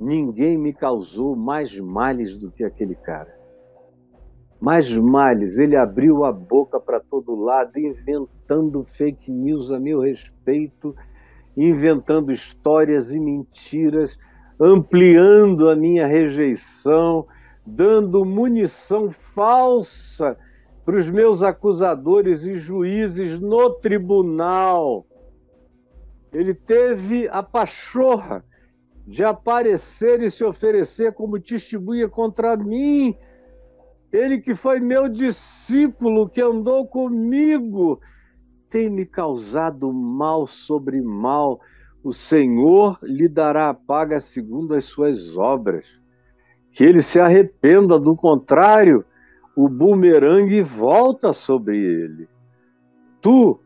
ninguém 0.00 0.56
me 0.56 0.72
causou 0.72 1.34
mais 1.34 1.78
males 1.78 2.36
do 2.36 2.50
que 2.50 2.64
aquele 2.64 2.94
cara. 2.94 3.36
Mais 4.60 4.96
males, 4.98 5.58
ele 5.58 5.76
abriu 5.76 6.24
a 6.24 6.32
boca 6.32 6.80
para 6.80 6.98
todo 6.98 7.34
lado, 7.36 7.78
inventando 7.78 8.84
fake 8.84 9.30
news 9.30 9.70
a 9.70 9.78
meu 9.78 10.00
respeito, 10.00 10.94
inventando 11.56 12.32
histórias 12.32 13.14
e 13.14 13.20
mentiras, 13.20 14.18
ampliando 14.60 15.68
a 15.68 15.76
minha 15.76 16.06
rejeição, 16.06 17.26
dando 17.64 18.24
munição 18.24 19.10
falsa 19.10 20.36
para 20.84 20.96
os 20.96 21.08
meus 21.10 21.42
acusadores 21.42 22.44
e 22.44 22.54
juízes 22.54 23.38
no 23.38 23.70
tribunal. 23.70 25.06
Ele 26.32 26.54
teve 26.54 27.28
a 27.28 27.42
pachorra 27.42 28.44
de 29.06 29.24
aparecer 29.24 30.22
e 30.22 30.30
se 30.30 30.44
oferecer 30.44 31.12
como 31.12 31.40
testemunha 31.40 32.08
contra 32.08 32.56
mim. 32.56 33.16
Ele 34.12 34.38
que 34.38 34.54
foi 34.54 34.80
meu 34.80 35.08
discípulo, 35.08 36.28
que 36.28 36.40
andou 36.40 36.86
comigo, 36.86 38.00
tem 38.68 38.90
me 38.90 39.06
causado 39.06 39.92
mal 39.92 40.46
sobre 40.46 41.00
mal. 41.00 41.60
O 42.08 42.12
Senhor 42.12 42.98
lhe 43.02 43.28
dará 43.28 43.68
a 43.68 43.74
paga 43.74 44.18
segundo 44.18 44.74
as 44.74 44.86
suas 44.86 45.36
obras. 45.36 46.00
Que 46.72 46.84
ele 46.84 47.02
se 47.02 47.20
arrependa, 47.20 47.98
do 47.98 48.16
contrário, 48.16 49.04
o 49.54 49.68
bumerangue 49.68 50.62
volta 50.62 51.32
sobre 51.32 51.76
ele. 51.76 52.28
Tu, 53.20 53.60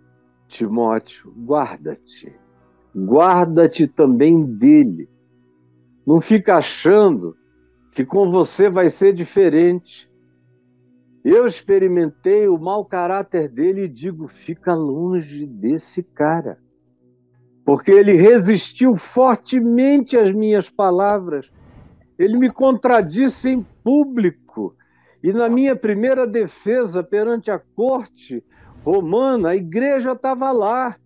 Timóteo, 0.49 1.33
guarda-te. 1.47 2.35
Guarda-te 2.95 3.87
também 3.87 4.43
dele 4.43 5.09
não 6.07 6.21
fica 6.21 6.57
achando 6.57 7.37
que 7.93 8.05
com 8.05 8.31
você 8.31 8.69
vai 8.69 8.91
ser 8.91 9.13
diferente. 9.13 10.11
Eu 11.25 11.47
experimentei 11.47 12.49
o 12.49 12.59
mau 12.59 12.85
caráter 12.85 13.49
dele 13.49 13.85
e 13.85 13.89
digo: 13.89 14.27
fica 14.27 14.75
longe 14.75 15.47
desse 15.47 16.03
cara. 16.03 16.59
Porque 17.65 17.91
ele 17.91 18.13
resistiu 18.13 18.97
fortemente 18.97 20.17
às 20.17 20.33
minhas 20.33 20.69
palavras. 20.69 21.51
Ele 22.19 22.39
me 22.39 22.51
contradisse 22.51 23.49
em 23.51 23.63
público. 23.85 24.75
E 25.23 25.33
na 25.33 25.49
minha 25.49 25.77
primeira 25.77 26.27
defesa 26.27 27.03
perante 27.03 27.51
a 27.51 27.59
corte 27.59 28.45
romana, 28.85 29.51
a 29.51 29.57
igreja 29.57 30.13
estava 30.13 30.51
lá. 30.51 30.97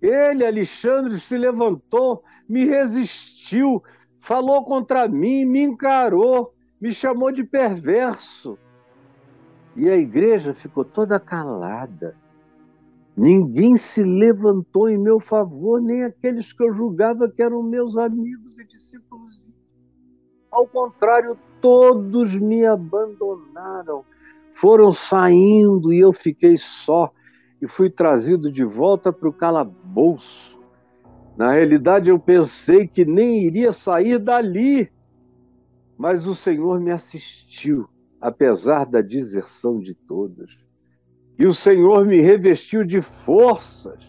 Ele, 0.00 0.46
Alexandre, 0.46 1.18
se 1.18 1.36
levantou, 1.36 2.22
me 2.48 2.64
resistiu, 2.64 3.82
falou 4.20 4.64
contra 4.64 5.08
mim, 5.08 5.44
me 5.44 5.60
encarou, 5.60 6.54
me 6.80 6.92
chamou 6.92 7.32
de 7.32 7.42
perverso. 7.42 8.58
E 9.74 9.88
a 9.88 9.96
igreja 9.96 10.54
ficou 10.54 10.84
toda 10.84 11.18
calada. 11.18 12.16
Ninguém 13.18 13.76
se 13.76 14.04
levantou 14.04 14.88
em 14.88 14.96
meu 14.96 15.18
favor, 15.18 15.80
nem 15.82 16.04
aqueles 16.04 16.52
que 16.52 16.62
eu 16.62 16.72
julgava 16.72 17.28
que 17.28 17.42
eram 17.42 17.64
meus 17.64 17.96
amigos 17.96 18.60
e 18.60 18.64
discípulos. 18.64 19.44
Ao 20.48 20.64
contrário, 20.68 21.36
todos 21.60 22.38
me 22.38 22.64
abandonaram, 22.64 24.04
foram 24.54 24.92
saindo 24.92 25.92
e 25.92 25.98
eu 25.98 26.12
fiquei 26.12 26.56
só 26.56 27.12
e 27.60 27.66
fui 27.66 27.90
trazido 27.90 28.52
de 28.52 28.64
volta 28.64 29.12
para 29.12 29.28
o 29.28 29.32
calabouço. 29.32 30.56
Na 31.36 31.50
realidade, 31.50 32.10
eu 32.12 32.20
pensei 32.20 32.86
que 32.86 33.04
nem 33.04 33.44
iria 33.44 33.72
sair 33.72 34.20
dali, 34.20 34.92
mas 35.98 36.28
o 36.28 36.36
Senhor 36.36 36.78
me 36.78 36.92
assistiu, 36.92 37.88
apesar 38.20 38.86
da 38.86 39.00
deserção 39.00 39.80
de 39.80 39.92
todos. 39.92 40.67
E 41.38 41.46
o 41.46 41.54
Senhor 41.54 42.04
me 42.04 42.20
revestiu 42.20 42.84
de 42.84 43.00
forças, 43.00 44.08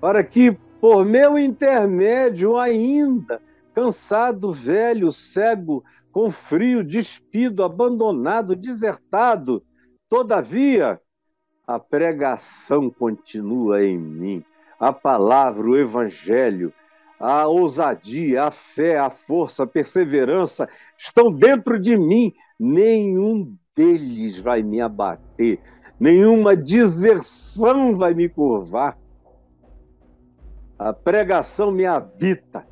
para 0.00 0.22
que, 0.22 0.52
por 0.80 1.04
meu 1.04 1.38
intermédio, 1.38 2.56
ainda, 2.56 3.40
cansado, 3.74 4.52
velho, 4.52 5.10
cego, 5.10 5.82
com 6.12 6.30
frio, 6.30 6.84
despido, 6.84 7.64
abandonado, 7.64 8.54
desertado, 8.54 9.62
todavia, 10.08 11.00
a 11.66 11.78
pregação 11.78 12.90
continua 12.90 13.84
em 13.84 13.98
mim, 13.98 14.44
a 14.78 14.92
palavra, 14.92 15.66
o 15.66 15.76
evangelho, 15.76 16.72
a 17.18 17.46
ousadia, 17.46 18.44
a 18.44 18.50
fé, 18.50 18.98
a 18.98 19.10
força, 19.10 19.64
a 19.64 19.66
perseverança 19.66 20.68
estão 20.96 21.32
dentro 21.32 21.78
de 21.78 21.96
mim. 21.96 22.32
Nenhum 22.58 23.56
deles 23.74 24.38
vai 24.38 24.62
me 24.62 24.80
abater, 24.80 25.60
nenhuma 25.98 26.56
deserção 26.56 27.94
vai 27.94 28.14
me 28.14 28.28
curvar. 28.28 28.96
A 30.78 30.92
pregação 30.92 31.70
me 31.70 31.84
habita 31.84 32.66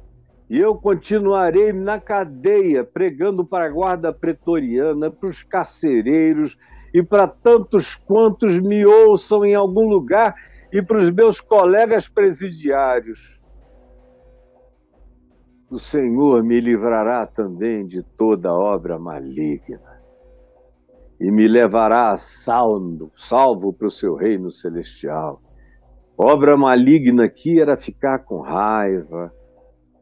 e 0.48 0.58
eu 0.58 0.76
continuarei 0.76 1.72
na 1.72 1.98
cadeia, 2.00 2.84
pregando 2.84 3.44
para 3.44 3.64
a 3.64 3.70
guarda 3.70 4.12
pretoriana, 4.12 5.10
para 5.10 5.28
os 5.28 5.42
carcereiros, 5.42 6.56
e 6.96 7.02
para 7.02 7.26
tantos 7.26 7.94
quantos 7.94 8.58
me 8.58 8.86
ouçam 8.86 9.44
em 9.44 9.54
algum 9.54 9.86
lugar 9.86 10.34
e 10.72 10.80
para 10.80 10.96
os 10.96 11.10
meus 11.10 11.42
colegas 11.42 12.08
presidiários. 12.08 13.38
O 15.68 15.78
Senhor 15.78 16.42
me 16.42 16.58
livrará 16.58 17.26
também 17.26 17.86
de 17.86 18.02
toda 18.02 18.54
obra 18.54 18.98
maligna 18.98 19.95
e 21.18 21.30
me 21.30 21.48
levará 21.48 22.16
salvo, 22.18 23.10
salvo 23.16 23.72
para 23.72 23.86
o 23.86 23.90
seu 23.90 24.14
reino 24.14 24.50
celestial. 24.50 25.42
Obra 26.16 26.56
maligna 26.56 27.24
aqui 27.24 27.60
era 27.60 27.76
ficar 27.76 28.20
com 28.20 28.40
raiva, 28.40 29.32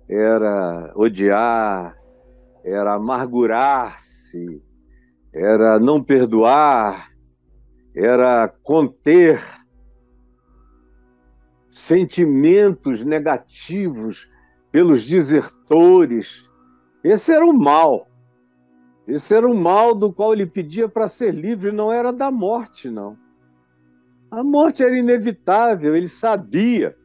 era 0.09 0.93
odiar, 0.95 1.97
era 2.65 2.95
amargurar-se, 2.95 4.63
era 5.33 5.79
não 5.79 6.03
perdoar, 6.03 7.11
era 7.95 8.49
conter 8.63 9.41
sentimentos 11.71 13.05
negativos 13.05 14.29
pelos 14.71 15.07
desertores. 15.07 16.49
Esse 17.03 17.33
era 17.33 17.45
o 17.45 17.53
mal. 17.53 18.07
Esse 19.07 19.35
era 19.35 19.49
o 19.49 19.55
mal 19.55 19.95
do 19.95 20.13
qual 20.13 20.33
ele 20.33 20.47
pedia 20.47 20.89
para 20.89 21.09
ser 21.09 21.33
livre, 21.35 21.71
não 21.71 21.93
era 21.93 22.13
da 22.13 22.31
morte, 22.31 22.89
não. 22.89 23.17
A 24.31 24.43
morte 24.43 24.83
era 24.83 24.97
inevitável, 24.97 25.95
ele 25.95 26.09
sabia. 26.09 26.97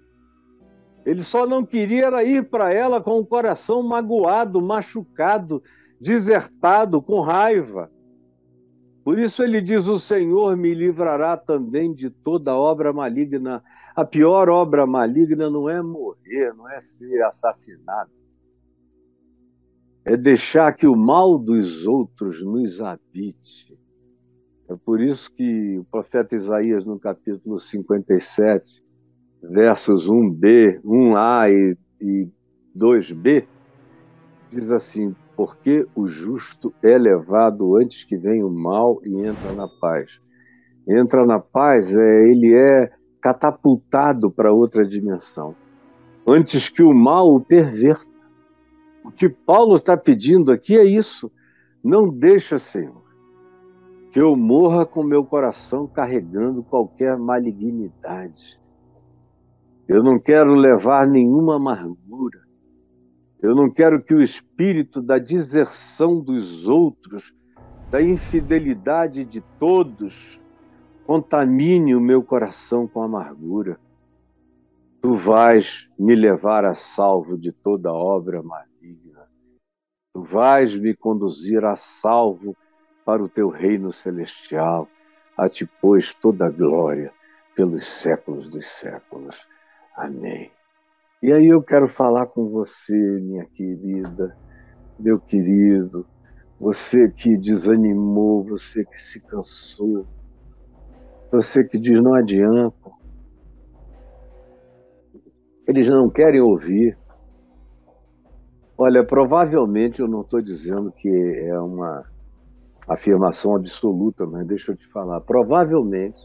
Ele 1.05 1.21
só 1.21 1.45
não 1.45 1.65
queria 1.65 2.23
ir 2.23 2.49
para 2.49 2.73
ela 2.73 3.01
com 3.01 3.19
o 3.19 3.25
coração 3.25 3.83
magoado, 3.83 4.61
machucado, 4.61 5.61
desertado, 5.99 7.01
com 7.01 7.19
raiva. 7.19 7.91
Por 9.03 9.19
isso 9.19 9.43
ele 9.43 9.61
diz: 9.61 9.87
O 9.87 9.99
Senhor 9.99 10.55
me 10.55 10.73
livrará 10.73 11.35
também 11.35 11.93
de 11.93 12.09
toda 12.09 12.55
obra 12.55 12.93
maligna. 12.93 13.63
A 13.95 14.05
pior 14.05 14.49
obra 14.49 14.85
maligna 14.85 15.49
não 15.49 15.69
é 15.69 15.81
morrer, 15.81 16.53
não 16.55 16.69
é 16.69 16.81
ser 16.81 17.21
assassinado. 17.23 18.11
É 20.05 20.15
deixar 20.17 20.73
que 20.73 20.87
o 20.87 20.95
mal 20.95 21.37
dos 21.37 21.85
outros 21.85 22.43
nos 22.43 22.81
habite. 22.81 23.77
É 24.69 24.75
por 24.75 25.01
isso 25.01 25.31
que 25.31 25.77
o 25.77 25.83
profeta 25.85 26.35
Isaías, 26.35 26.85
no 26.85 26.99
capítulo 26.99 27.59
57, 27.59 28.83
versos 29.41 30.07
1b, 30.07 30.81
1a 30.81 31.51
e, 31.51 31.77
e 32.01 32.29
2b, 32.77 33.45
diz 34.51 34.71
assim: 34.71 35.15
porque 35.39 35.87
o 35.95 36.05
justo 36.05 36.73
é 36.83 36.97
levado 36.97 37.77
antes 37.77 38.03
que 38.03 38.17
venha 38.17 38.45
o 38.45 38.51
mal 38.51 38.99
e 39.05 39.25
entra 39.25 39.53
na 39.53 39.69
paz. 39.69 40.19
Entra 40.85 41.25
na 41.25 41.39
paz, 41.39 41.95
é, 41.95 42.29
ele 42.29 42.53
é 42.53 42.91
catapultado 43.21 44.29
para 44.29 44.51
outra 44.51 44.85
dimensão, 44.85 45.55
antes 46.27 46.67
que 46.67 46.83
o 46.83 46.93
mal 46.93 47.33
o 47.33 47.39
perverta. 47.39 48.08
O 49.03 49.11
que 49.11 49.29
Paulo 49.29 49.75
está 49.75 49.95
pedindo 49.95 50.51
aqui 50.51 50.77
é 50.77 50.83
isso. 50.83 51.31
Não 51.83 52.09
deixa, 52.09 52.57
Senhor, 52.57 53.03
que 54.11 54.19
eu 54.19 54.35
morra 54.35 54.85
com 54.85 55.03
meu 55.03 55.23
coração 55.23 55.87
carregando 55.87 56.63
qualquer 56.63 57.17
malignidade. 57.17 58.59
Eu 59.87 60.03
não 60.03 60.19
quero 60.19 60.53
levar 60.53 61.07
nenhuma 61.07 61.55
amargura. 61.55 62.41
Eu 63.41 63.55
não 63.55 63.71
quero 63.71 64.03
que 64.03 64.13
o 64.13 64.21
espírito 64.21 65.01
da 65.01 65.17
deserção 65.17 66.19
dos 66.19 66.67
outros, 66.67 67.33
da 67.89 68.01
infidelidade 68.01 69.23
de 69.23 69.41
todos, 69.57 70.39
contamine 71.05 71.95
o 71.95 72.01
meu 72.01 72.21
coração 72.21 72.87
com 72.87 73.01
amargura. 73.01 73.79
Tu 75.01 75.13
vais 75.13 75.89
me 75.97 76.13
levar 76.13 76.65
a 76.65 76.75
salvo 76.75 77.37
de 77.37 77.51
toda 77.51 77.91
obra. 77.91 78.43
Tu 80.13 80.21
vais 80.21 80.75
me 80.77 80.95
conduzir 80.95 81.63
a 81.65 81.75
salvo 81.75 82.55
para 83.05 83.23
o 83.23 83.29
teu 83.29 83.49
reino 83.49 83.91
celestial. 83.91 84.87
A 85.37 85.47
ti, 85.47 85.69
pois, 85.81 86.13
toda 86.13 86.47
a 86.47 86.49
glória 86.49 87.13
pelos 87.55 87.85
séculos 87.85 88.49
dos 88.49 88.65
séculos. 88.67 89.47
Amém. 89.95 90.51
E 91.21 91.33
aí 91.33 91.47
eu 91.47 91.61
quero 91.61 91.87
falar 91.87 92.27
com 92.27 92.47
você, 92.47 92.95
minha 92.95 93.45
querida, 93.45 94.37
meu 94.97 95.19
querido, 95.19 96.05
você 96.59 97.09
que 97.09 97.37
desanimou, 97.37 98.43
você 98.43 98.85
que 98.85 99.01
se 99.01 99.19
cansou, 99.21 100.07
você 101.31 101.63
que 101.63 101.77
diz 101.77 102.01
não 102.01 102.13
adianta. 102.13 102.91
Eles 105.67 105.87
não 105.87 106.09
querem 106.09 106.41
ouvir. 106.41 106.97
Olha, 108.81 109.05
provavelmente 109.05 109.99
eu 109.99 110.07
não 110.07 110.21
estou 110.21 110.41
dizendo 110.41 110.89
que 110.89 111.09
é 111.09 111.59
uma 111.59 112.05
afirmação 112.87 113.53
absoluta, 113.57 114.25
mas 114.25 114.47
deixa 114.47 114.71
eu 114.71 114.77
te 114.77 114.87
falar. 114.87 115.19
Provavelmente, 115.19 116.17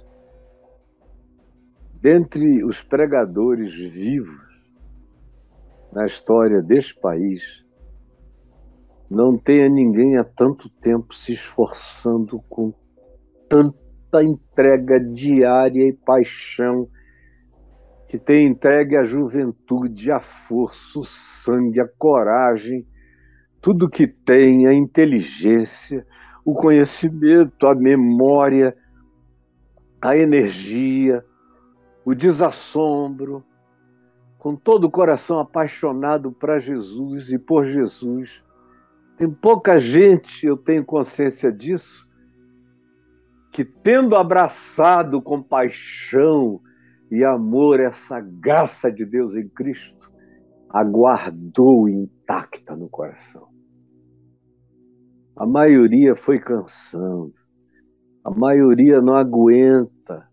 dentre 2.01 2.65
os 2.65 2.81
pregadores 2.81 3.75
vivos, 3.75 4.71
na 5.93 6.07
história 6.07 6.63
deste 6.63 6.95
país, 7.01 7.67
não 9.11 9.37
tenha 9.37 9.69
ninguém 9.69 10.17
há 10.17 10.23
tanto 10.23 10.71
tempo 10.81 11.13
se 11.13 11.33
esforçando 11.33 12.41
com 12.49 12.73
tanta 13.49 14.23
entrega 14.23 15.01
diária 15.01 15.89
e 15.89 15.93
paixão 15.93 16.89
que 18.15 18.19
tem 18.21 18.47
entregue 18.47 18.97
a 18.97 19.03
juventude, 19.03 20.13
a 20.13 20.21
força, 20.21 21.01
o 21.01 21.03
sangue, 21.03 21.81
a 21.81 21.89
coragem, 21.99 22.87
tudo 23.61 23.91
que 23.91 24.07
tem, 24.07 24.69
a 24.69 24.73
inteligência, 24.73 26.07
o 26.45 26.55
conhecimento, 26.55 27.67
a 27.67 27.75
memória, 27.75 28.73
a 30.01 30.17
energia, 30.17 31.25
o 32.05 32.15
desassombro, 32.15 33.45
com 34.39 34.55
todo 34.55 34.85
o 34.85 34.91
coração 34.93 35.41
apaixonado 35.41 36.31
para 36.31 36.61
Jesus 36.61 37.33
e 37.33 37.39
por 37.39 37.65
Jesus. 37.65 38.45
Tem 39.19 39.29
pouca 39.29 39.77
gente, 39.77 40.47
eu 40.47 40.57
tenho 40.57 40.85
consciência 40.85 41.51
disso, 41.51 42.09
que 43.51 43.65
tendo 43.65 44.15
abraçado 44.15 45.21
com 45.21 45.43
paixão 45.43 46.61
e 47.11 47.25
amor 47.25 47.81
essa 47.81 48.21
graça 48.21 48.91
de 48.91 49.05
Deus 49.05 49.35
em 49.35 49.49
Cristo, 49.49 50.13
aguardou 50.69 51.89
intacta 51.89 52.75
no 52.75 52.89
coração. 52.89 53.49
A 55.37 55.47
maioria 55.47 56.15
foi 56.17 56.39
cansando, 56.39 57.35
a 58.25 58.31
maioria 58.31 59.01
não 59.01 59.15
aguenta 59.15 60.29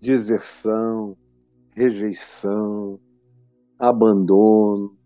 deserção, 0.00 1.16
rejeição, 1.72 2.98
abandono, 3.78 4.96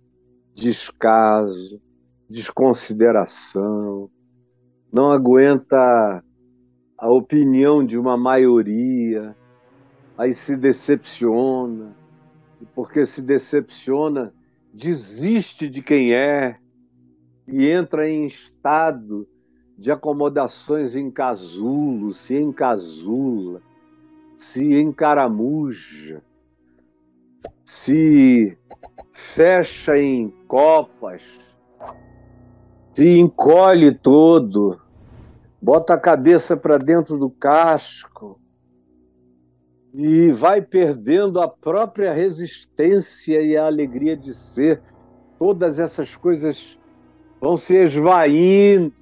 descaso, 0.54 1.80
desconsideração, 2.28 4.10
não 4.92 5.10
aguenta 5.10 6.22
a 6.96 7.12
opinião 7.12 7.84
de 7.84 7.98
uma 7.98 8.16
maioria, 8.16 9.36
aí 10.16 10.32
se 10.32 10.56
decepciona, 10.56 11.94
e 12.60 12.66
porque 12.66 13.04
se 13.04 13.22
decepciona, 13.22 14.32
desiste 14.72 15.68
de 15.68 15.82
quem 15.82 16.14
é 16.14 16.56
e 17.46 17.68
entra 17.68 18.08
em 18.08 18.26
estado 18.26 19.26
de 19.76 19.90
acomodações 19.90 20.96
em 20.96 21.10
casulo, 21.10 22.12
se 22.12 22.36
encasula, 22.36 23.60
se 24.38 24.80
encaramuja 24.80 26.22
se 27.64 28.56
fecha 29.12 29.96
em 29.96 30.28
copas, 30.46 31.22
se 32.94 33.18
encolhe 33.18 33.92
todo, 33.94 34.80
bota 35.60 35.94
a 35.94 36.00
cabeça 36.00 36.56
para 36.56 36.76
dentro 36.76 37.18
do 37.18 37.30
casco 37.30 38.38
e 39.96 40.32
vai 40.32 40.60
perdendo 40.60 41.40
a 41.40 41.46
própria 41.48 42.12
resistência 42.12 43.40
e 43.40 43.56
a 43.56 43.66
alegria 43.66 44.16
de 44.16 44.34
ser. 44.34 44.82
Todas 45.38 45.78
essas 45.78 46.16
coisas 46.16 46.78
vão 47.40 47.56
se 47.56 47.76
esvaindo. 47.76 48.92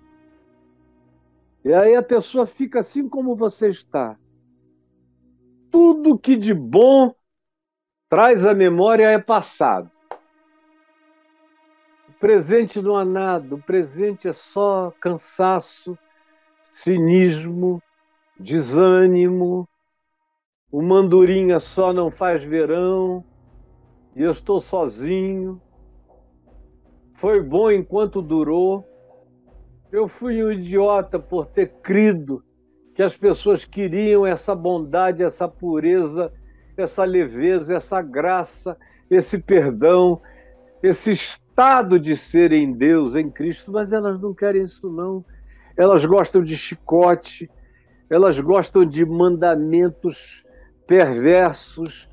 E 1.64 1.72
aí 1.72 1.96
a 1.96 2.02
pessoa 2.02 2.44
fica 2.44 2.80
assim 2.80 3.08
como 3.08 3.34
você 3.34 3.68
está. 3.68 4.18
Tudo 5.70 6.18
que 6.18 6.36
de 6.36 6.52
bom 6.52 7.14
traz 8.10 8.44
a 8.44 8.52
memória 8.52 9.06
é 9.06 9.18
passado. 9.18 9.90
O 12.10 12.12
presente 12.20 12.82
não 12.82 12.96
há 12.96 13.04
nada, 13.04 13.54
o 13.54 13.62
presente 13.62 14.28
é 14.28 14.32
só 14.32 14.92
cansaço, 15.00 15.96
cinismo, 16.70 17.82
desânimo. 18.38 19.66
O 20.72 20.82
mandurinha 20.82 21.60
só 21.60 21.92
não 21.92 22.10
faz 22.10 22.42
verão 22.42 23.22
e 24.16 24.22
eu 24.22 24.30
estou 24.32 24.58
sozinho. 24.58 25.60
Foi 27.12 27.40
bom 27.40 27.70
enquanto 27.70 28.20
durou. 28.20 28.84
Eu 29.92 30.08
fui 30.08 30.42
um 30.42 30.50
idiota 30.50 31.18
por 31.18 31.46
ter 31.46 31.68
crido 31.82 32.42
que 32.94 33.02
as 33.02 33.16
pessoas 33.16 33.64
queriam 33.64 34.26
essa 34.26 34.54
bondade, 34.54 35.22
essa 35.22 35.46
pureza 35.46 36.32
essa 36.76 37.04
leveza, 37.04 37.74
essa 37.74 38.00
graça, 38.00 38.76
esse 39.10 39.38
perdão, 39.38 40.20
esse 40.82 41.10
estado 41.10 41.98
de 41.98 42.16
ser 42.16 42.52
em 42.52 42.72
Deus, 42.72 43.14
em 43.14 43.30
Cristo, 43.30 43.70
mas 43.70 43.92
elas 43.92 44.20
não 44.20 44.34
querem 44.34 44.62
isso, 44.62 44.90
não. 44.90 45.24
Elas 45.76 46.04
gostam 46.04 46.42
de 46.42 46.56
chicote, 46.56 47.50
elas 48.08 48.38
gostam 48.40 48.84
de 48.84 49.04
mandamentos 49.04 50.44
perversos, 50.92 52.06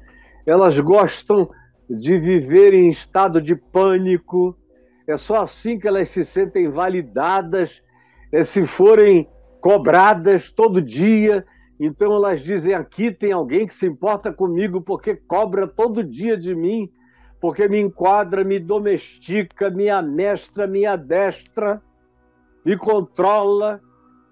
elas 0.46 0.80
gostam 0.80 1.50
de 1.90 2.18
viver 2.18 2.74
em 2.74 2.90
estado 2.90 3.42
de 3.42 3.54
pânico. 3.54 4.58
É 5.06 5.18
só 5.18 5.42
assim 5.42 5.78
que 5.78 5.86
elas 5.86 6.08
se 6.08 6.24
sentem 6.24 6.70
validadas, 6.70 7.84
é 8.32 8.42
se 8.42 8.66
forem 8.66 9.28
cobradas 9.60 10.50
todo 10.50 10.82
dia, 10.82 11.46
então 11.78 12.14
elas 12.14 12.42
dizem: 12.42 12.74
aqui 12.74 13.12
tem 13.12 13.34
alguém 13.34 13.68
que 13.68 13.74
se 13.74 13.86
importa 13.86 14.32
comigo 14.32 14.80
porque 14.80 15.14
cobra 15.14 15.68
todo 15.68 16.02
dia 16.02 16.38
de 16.38 16.56
mim, 16.56 16.90
porque 17.42 17.68
me 17.68 17.82
enquadra, 17.82 18.46
me 18.46 18.60
domestica, 18.60 19.70
me 19.70 19.90
amestra, 19.90 20.66
me 20.66 20.86
adestra, 20.86 21.82
me 22.64 22.78
controla, 22.78 23.82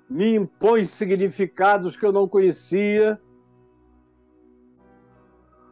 me 0.09 0.35
impõe 0.35 0.85
significados 0.85 1.97
que 1.97 2.05
eu 2.05 2.13
não 2.13 2.29
conhecia. 2.29 3.19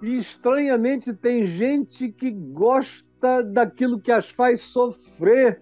E 0.06 0.18
estranhamente 0.18 1.12
tem 1.16 1.44
gente 1.44 2.10
que 2.10 2.30
gosta 2.30 3.42
daquilo 3.42 4.00
que 4.00 4.12
as 4.12 4.30
faz 4.30 4.62
sofrer 4.62 5.60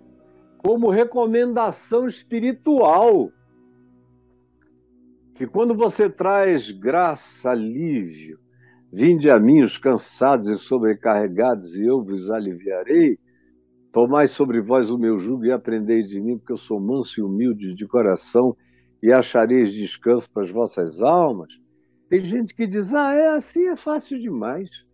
como 0.57 0.89
recomendação 0.89 2.05
espiritual 2.05 3.31
que 5.33 5.47
quando 5.47 5.73
você 5.73 6.09
traz 6.09 6.69
graça, 6.71 7.51
alívio, 7.51 8.37
vinde 8.91 9.29
a 9.29 9.39
mim 9.39 9.63
os 9.63 9.77
cansados 9.77 10.49
e 10.49 10.57
sobrecarregados, 10.57 11.75
e 11.75 11.85
eu 11.85 12.03
vos 12.03 12.29
aliviarei, 12.29 13.17
tomai 13.93 14.27
sobre 14.27 14.59
vós 14.59 14.91
o 14.91 14.97
meu 14.97 15.17
jugo 15.17 15.45
e 15.45 15.53
aprendei 15.53 16.01
de 16.01 16.19
mim, 16.19 16.37
porque 16.37 16.51
eu 16.51 16.57
sou 16.57 16.81
manso 16.81 17.21
e 17.21 17.23
humilde 17.23 17.73
de 17.73 17.87
coração, 17.87 18.57
e 19.01 19.09
achareis 19.09 19.71
descanso 19.71 20.29
para 20.29 20.43
as 20.43 20.51
vossas 20.51 21.01
almas. 21.01 21.62
Tem 22.13 22.19
gente 22.19 22.53
que 22.53 22.67
diz, 22.67 22.93
ah, 22.93 23.11
é 23.15 23.29
assim, 23.29 23.69
é 23.69 23.75
fácil 23.75 24.19
demais. 24.19 24.85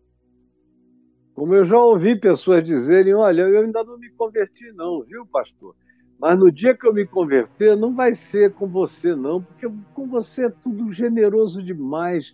Como 1.36 1.54
eu 1.54 1.66
já 1.66 1.78
ouvi 1.78 2.18
pessoas 2.18 2.64
dizerem, 2.64 3.14
olha, 3.14 3.42
eu 3.42 3.60
ainda 3.60 3.84
não 3.84 3.98
me 3.98 4.10
converti 4.12 4.72
não, 4.72 5.04
viu, 5.04 5.26
pastor? 5.26 5.76
Mas 6.18 6.40
no 6.40 6.50
dia 6.50 6.74
que 6.74 6.88
eu 6.88 6.94
me 6.94 7.06
converter, 7.06 7.76
não 7.76 7.94
vai 7.94 8.14
ser 8.14 8.54
com 8.54 8.70
você, 8.70 9.18
não, 9.18 9.44
porque 9.44 9.68
com 9.94 10.08
você 10.08 10.46
é 10.46 10.50
tudo 10.50 10.94
generoso 10.94 11.62
demais. 11.62 12.34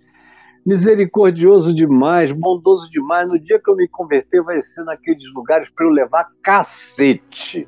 misericordioso 0.63 1.73
demais, 1.73 2.31
bondoso 2.31 2.87
demais. 2.91 3.27
No 3.27 3.39
dia 3.39 3.59
que 3.59 3.71
eu 3.71 3.75
me 3.75 3.87
converter, 3.87 4.43
vai 4.43 4.61
ser 4.61 4.83
naqueles 4.83 5.33
lugares 5.33 5.67
para 5.67 5.87
eu 5.87 5.89
levar 5.89 6.31
cacete. 6.43 7.67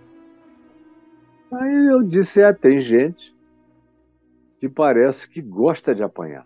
Aí 1.52 1.88
eu 1.88 2.04
disse: 2.04 2.42
é, 2.42 2.54
tem 2.54 2.78
gente 2.78 3.36
que 4.60 4.70
parece 4.70 5.28
que 5.28 5.42
gosta 5.42 5.96
de 5.96 6.04
apanhar. 6.04 6.46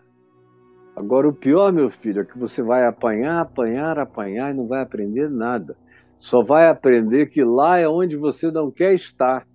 Agora, 0.96 1.28
o 1.28 1.34
pior, 1.34 1.72
meu 1.72 1.90
filho, 1.90 2.22
é 2.22 2.26
que 2.26 2.38
você 2.38 2.62
vai 2.62 2.86
apanhar, 2.86 3.42
apanhar, 3.42 3.98
apanhar 3.98 4.52
e 4.52 4.58
não 4.58 4.68
vai 4.68 4.82
aprender 4.82 5.30
nada. 5.30 5.76
Só 6.20 6.44
vai 6.44 6.68
aprender 6.68 7.28
que 7.28 7.44
lá 7.44 7.80
é 7.80 7.88
onde 7.88 8.16
você 8.18 8.52
não 8.52 8.70
quer 8.70 8.94
estar. 8.94 9.48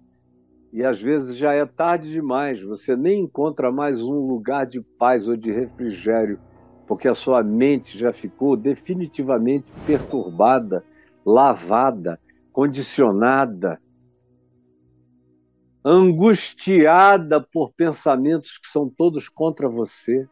E 0.72 0.82
às 0.82 1.00
vezes 1.00 1.36
já 1.36 1.54
é 1.54 1.64
tarde 1.64 2.10
demais, 2.10 2.60
você 2.60 2.96
nem 2.96 3.20
encontra 3.22 3.70
mais 3.70 4.02
um 4.02 4.26
lugar 4.26 4.66
de 4.66 4.80
paz 4.98 5.28
ou 5.28 5.36
de 5.36 5.50
refrigério, 5.50 6.38
porque 6.86 7.08
a 7.08 7.14
sua 7.14 7.42
mente 7.42 7.96
já 7.96 8.12
ficou 8.12 8.56
definitivamente 8.56 9.66
perturbada, 9.86 10.84
lavada, 11.24 12.18
condicionada, 12.52 13.80
angustiada 15.84 17.40
por 17.40 17.72
pensamentos 17.72 18.58
que 18.58 18.68
são 18.68 18.88
todos 18.88 19.28
contra 19.28 19.68
você. 19.68 20.28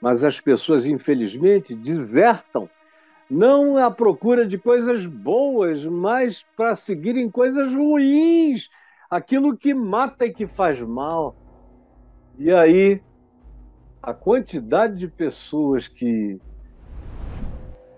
Mas 0.00 0.24
as 0.24 0.40
pessoas, 0.40 0.86
infelizmente, 0.86 1.74
desertam, 1.74 2.68
não 3.28 3.76
à 3.76 3.90
procura 3.90 4.46
de 4.46 4.58
coisas 4.58 5.06
boas, 5.06 5.84
mas 5.84 6.44
para 6.56 6.74
seguirem 6.74 7.30
coisas 7.30 7.74
ruins, 7.74 8.70
aquilo 9.10 9.56
que 9.56 9.74
mata 9.74 10.26
e 10.26 10.32
que 10.32 10.46
faz 10.46 10.80
mal. 10.80 11.36
E 12.38 12.50
aí, 12.50 13.00
a 14.02 14.14
quantidade 14.14 14.98
de 14.98 15.06
pessoas 15.06 15.86
que 15.86 16.40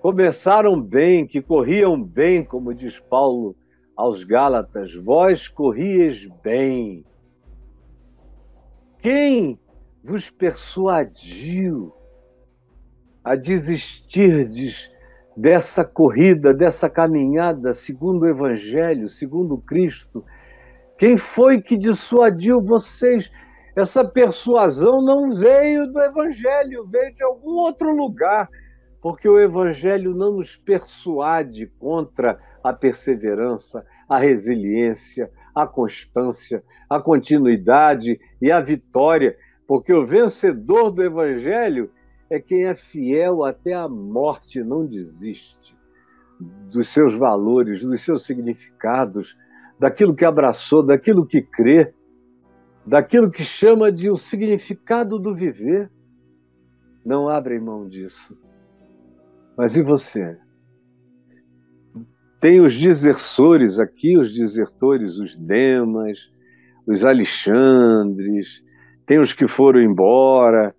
começaram 0.01 0.81
bem, 0.81 1.27
que 1.27 1.41
corriam 1.41 2.03
bem, 2.03 2.45
como 2.45 2.75
diz 2.75 2.99
Paulo 2.99 3.55
aos 3.97 4.25
Gálatas: 4.25 4.95
Vós 4.95 5.47
corrieis 5.47 6.27
bem. 6.43 7.05
Quem 8.99 9.59
vos 10.03 10.31
persuadiu 10.31 11.93
a 13.25 13.37
desistirdes 13.37 14.91
dessa 15.37 15.85
corrida, 15.85 16.53
dessa 16.53 16.91
caminhada 16.91 17.73
segundo 17.73 18.23
o 18.23 18.29
Evangelho, 18.29 19.09
segundo 19.09 19.59
Cristo? 19.59 20.25
Quem 20.99 21.17
foi 21.17 21.61
que 21.61 21.77
dissuadiu 21.77 22.61
vocês? 22.61 23.31
Essa 23.75 24.05
persuasão 24.05 25.03
não 25.03 25.31
veio 25.31 25.87
do 25.87 26.01
Evangelho, 26.01 26.87
veio 26.89 27.15
de 27.15 27.25
algum 27.25 27.53
outro 27.53 27.95
lugar, 27.95 28.49
porque 29.01 29.29
o 29.29 29.41
Evangelho 29.41 30.15
não 30.15 30.33
nos 30.33 30.57
persuade 30.57 31.67
contra 31.79 32.39
a 32.63 32.73
perseverança, 32.73 33.85
a 34.09 34.19
resiliência, 34.19 35.31
a 35.55 35.67
constância, 35.67 36.63
a 36.89 37.01
continuidade 37.01 38.21
e 38.41 38.53
a 38.53 38.61
vitória, 38.61 39.35
porque 39.67 39.93
o 39.93 40.05
vencedor 40.05 40.91
do 40.91 41.03
Evangelho 41.03 41.91
é 42.29 42.41
quem 42.41 42.67
é 42.67 42.75
fiel 42.75 43.45
até 43.45 43.75
a 43.75 43.89
morte, 43.89 44.63
não 44.63 44.87
desiste 44.87 45.77
dos 46.71 46.89
seus 46.89 47.15
valores, 47.15 47.83
dos 47.83 48.01
seus 48.01 48.25
significados, 48.25 49.37
daquilo 49.79 50.15
que 50.15 50.25
abraçou, 50.25 50.85
daquilo 50.85 51.27
que 51.27 51.43
crê, 51.43 51.93
daquilo 52.87 53.31
que 53.31 53.43
chama 53.43 53.93
de 53.93 54.11
o 54.11 54.17
significado 54.17 55.19
do 55.19 55.35
viver. 55.35 55.91
Não 57.05 57.29
abrem 57.29 57.61
mão 57.61 57.89
disso. 57.89 58.37
Mas 59.57 59.77
e 59.77 59.83
você? 59.83 60.39
Tem 62.41 62.61
os 62.61 62.79
desertores 62.79 63.79
aqui, 63.79 64.19
os 64.19 64.35
desertores, 64.35 65.19
os 65.19 65.37
Demas, 65.37 66.33
os 66.87 67.05
Alexandres, 67.05 68.65
tem 69.13 69.19
os 69.19 69.35
que 69.35 69.47
foram 69.47 69.79
embora, 69.79 70.75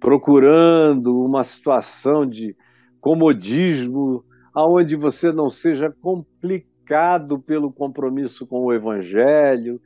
procurando 0.00 1.24
uma 1.24 1.44
situação 1.44 2.26
de 2.26 2.56
comodismo, 3.00 4.24
aonde 4.52 4.96
você 4.96 5.30
não 5.30 5.48
seja 5.48 5.94
complicado 6.02 7.38
pelo 7.38 7.72
compromisso 7.72 8.44
com 8.44 8.64
o 8.64 8.72
Evangelho, 8.72 9.80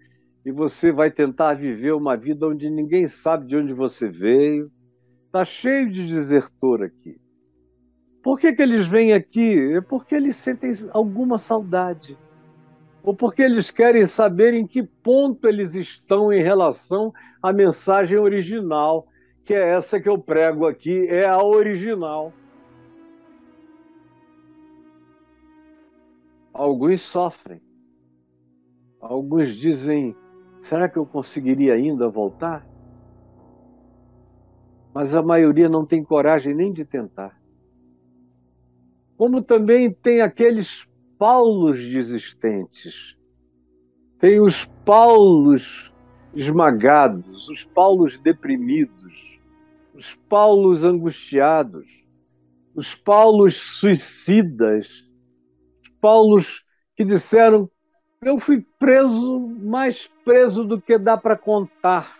e 0.46 0.50
você 0.50 0.90
vai 0.90 1.10
tentar 1.10 1.52
viver 1.52 1.92
uma 1.92 2.16
vida 2.16 2.48
onde 2.48 2.70
ninguém 2.70 3.06
sabe 3.06 3.46
de 3.46 3.54
onde 3.54 3.74
você 3.74 4.08
veio. 4.08 4.70
Está 5.26 5.44
cheio 5.44 5.90
de 5.90 6.06
desertor 6.06 6.82
aqui. 6.82 7.20
Por 8.22 8.40
que, 8.40 8.50
que 8.54 8.62
eles 8.62 8.86
vêm 8.86 9.12
aqui? 9.12 9.74
É 9.74 9.82
porque 9.82 10.14
eles 10.14 10.36
sentem 10.36 10.70
alguma 10.94 11.38
saudade. 11.38 12.16
Ou 13.02 13.14
porque 13.14 13.42
eles 13.42 13.70
querem 13.70 14.04
saber 14.04 14.54
em 14.54 14.66
que 14.66 14.82
ponto 14.82 15.48
eles 15.48 15.74
estão 15.74 16.32
em 16.32 16.42
relação 16.42 17.12
à 17.42 17.52
mensagem 17.52 18.18
original, 18.18 19.06
que 19.44 19.54
é 19.54 19.70
essa 19.70 20.00
que 20.00 20.08
eu 20.08 20.18
prego 20.18 20.66
aqui, 20.66 21.06
é 21.08 21.26
a 21.26 21.42
original. 21.42 22.32
Alguns 26.52 27.00
sofrem. 27.00 27.62
Alguns 29.00 29.56
dizem: 29.56 30.14
será 30.58 30.88
que 30.88 30.98
eu 30.98 31.06
conseguiria 31.06 31.74
ainda 31.74 32.08
voltar? 32.08 32.66
Mas 34.92 35.14
a 35.14 35.22
maioria 35.22 35.68
não 35.68 35.86
tem 35.86 36.04
coragem 36.04 36.54
nem 36.54 36.72
de 36.72 36.84
tentar 36.84 37.40
como 39.20 39.42
também 39.42 39.92
tem 39.92 40.22
aqueles 40.22 40.88
Paulos 41.20 41.86
desistentes. 41.86 43.14
Tem 44.18 44.40
os 44.40 44.64
Paulos 44.86 45.92
esmagados, 46.34 47.46
os 47.46 47.62
Paulos 47.62 48.16
deprimidos, 48.16 49.38
os 49.94 50.14
Paulos 50.30 50.82
angustiados, 50.82 52.02
os 52.74 52.94
Paulos 52.94 53.54
suicidas, 53.54 55.06
os 55.82 55.90
Paulos 56.00 56.64
que 56.96 57.04
disseram: 57.04 57.70
Eu 58.22 58.40
fui 58.40 58.64
preso, 58.78 59.40
mais 59.60 60.08
preso 60.24 60.64
do 60.64 60.80
que 60.80 60.96
dá 60.96 61.18
para 61.18 61.36
contar. 61.36 62.18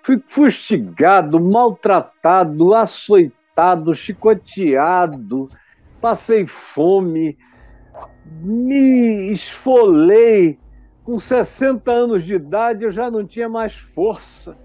Fui 0.00 0.18
fustigado, 0.24 1.38
maltratado, 1.38 2.72
açoitado, 2.72 3.92
chicoteado 3.92 5.46
passei 6.00 6.46
fome, 6.46 7.36
me 8.42 9.30
esfolei. 9.30 10.58
Com 11.04 11.18
60 11.18 11.90
anos 11.90 12.24
de 12.24 12.34
idade 12.34 12.84
eu 12.84 12.90
já 12.90 13.10
não 13.10 13.26
tinha 13.26 13.48
mais 13.48 13.74
força. 13.74 14.56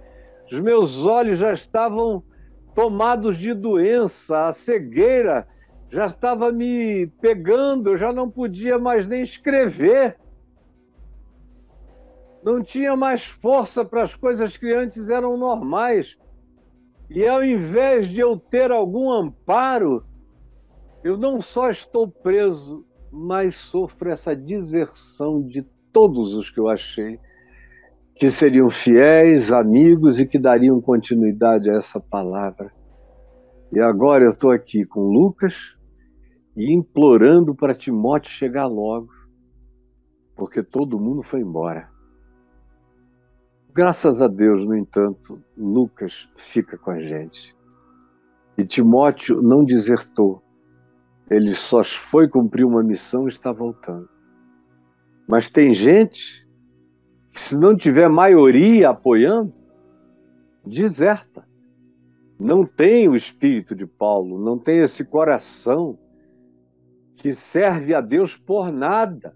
Os 0.52 0.60
meus 0.60 1.06
olhos 1.06 1.40
já 1.40 1.54
estavam 1.54 2.24
tomados 2.76 3.38
de 3.38 3.54
doença, 3.54 4.48
a 4.48 4.52
cegueira 4.52 5.48
já 5.90 6.08
estava 6.08 6.52
me 6.52 7.08
pegando, 7.22 7.92
eu 7.92 7.98
já 7.98 8.12
não 8.12 8.30
podia 8.30 8.80
mais 8.80 9.06
nem 9.06 9.22
escrever. 9.22 10.18
Não 12.44 12.64
tinha 12.64 12.96
mais 12.96 13.24
força 13.26 13.86
para 13.86 14.02
as 14.02 14.16
coisas 14.16 14.58
que 14.58 14.74
antes 14.74 15.12
eram 15.12 15.38
normais. 15.38 16.18
E 17.10 17.28
ao 17.28 17.44
invés 17.44 18.08
de 18.10 18.20
eu 18.20 18.36
ter 18.38 18.72
algum 18.72 19.12
amparo, 19.12 20.04
eu 21.04 21.16
não 21.16 21.40
só 21.40 21.70
estou 21.70 22.08
preso, 22.08 22.84
mas 23.14 23.56
sofro 23.56 24.10
essa 24.10 24.36
deserção 24.36 25.40
de 25.42 25.62
todos 25.92 26.34
os 26.34 26.50
que 26.50 26.60
eu 26.60 26.68
achei 26.68 27.20
que 28.16 28.30
seriam 28.30 28.70
fiéis, 28.70 29.52
amigos 29.52 30.20
e 30.20 30.28
que 30.28 30.40
dariam 30.40 30.82
continuidade 30.82 31.70
a 31.70 31.78
essa 31.78 32.00
palavra. 32.00 32.72
E 33.72 33.80
agora 33.80 34.24
eu 34.24 34.32
estou 34.32 34.52
aqui 34.52 34.86
com 34.86 35.02
Lucas 35.02 35.76
e 36.56 36.74
implorando 36.74 37.56
para 37.56 37.74
Timóteo 37.74 38.32
chegar 38.32 38.68
logo, 38.68 39.10
porque 40.36 40.62
todo 40.62 41.00
mundo 41.00 41.24
foi 41.24 41.42
embora. 41.42 41.90
Graças 43.74 44.22
a 44.22 44.28
Deus, 44.28 44.68
no 44.68 44.76
entanto, 44.76 45.42
Lucas 45.58 46.30
fica 46.38 46.78
com 46.78 46.92
a 46.92 47.00
gente. 47.00 47.56
E 48.56 48.64
Timóteo 48.64 49.42
não 49.42 49.64
desertou. 49.64 50.43
Ele 51.30 51.54
só 51.56 51.84
foi 51.84 52.28
cumprir 52.28 52.66
uma 52.66 52.84
missão 52.84 53.26
e 53.26 53.30
está 53.30 53.52
voltando. 53.52 54.10
Mas 55.28 55.50
tem 55.50 55.74
gente 55.74 56.48
que, 57.34 57.40
se 57.40 57.58
não 57.58 57.76
tiver 57.76 58.10
maioria 58.10 58.90
apoiando, 58.90 59.54
deserta. 60.66 61.48
Não 62.40 62.66
tem 62.66 63.08
o 63.08 63.16
espírito 63.16 63.74
de 63.74 63.86
Paulo, 63.86 64.44
não 64.44 64.60
tem 64.60 64.80
esse 64.80 65.06
coração 65.06 65.98
que 67.16 67.32
serve 67.32 67.94
a 67.96 68.02
Deus 68.02 68.36
por 68.36 68.72
nada, 68.72 69.36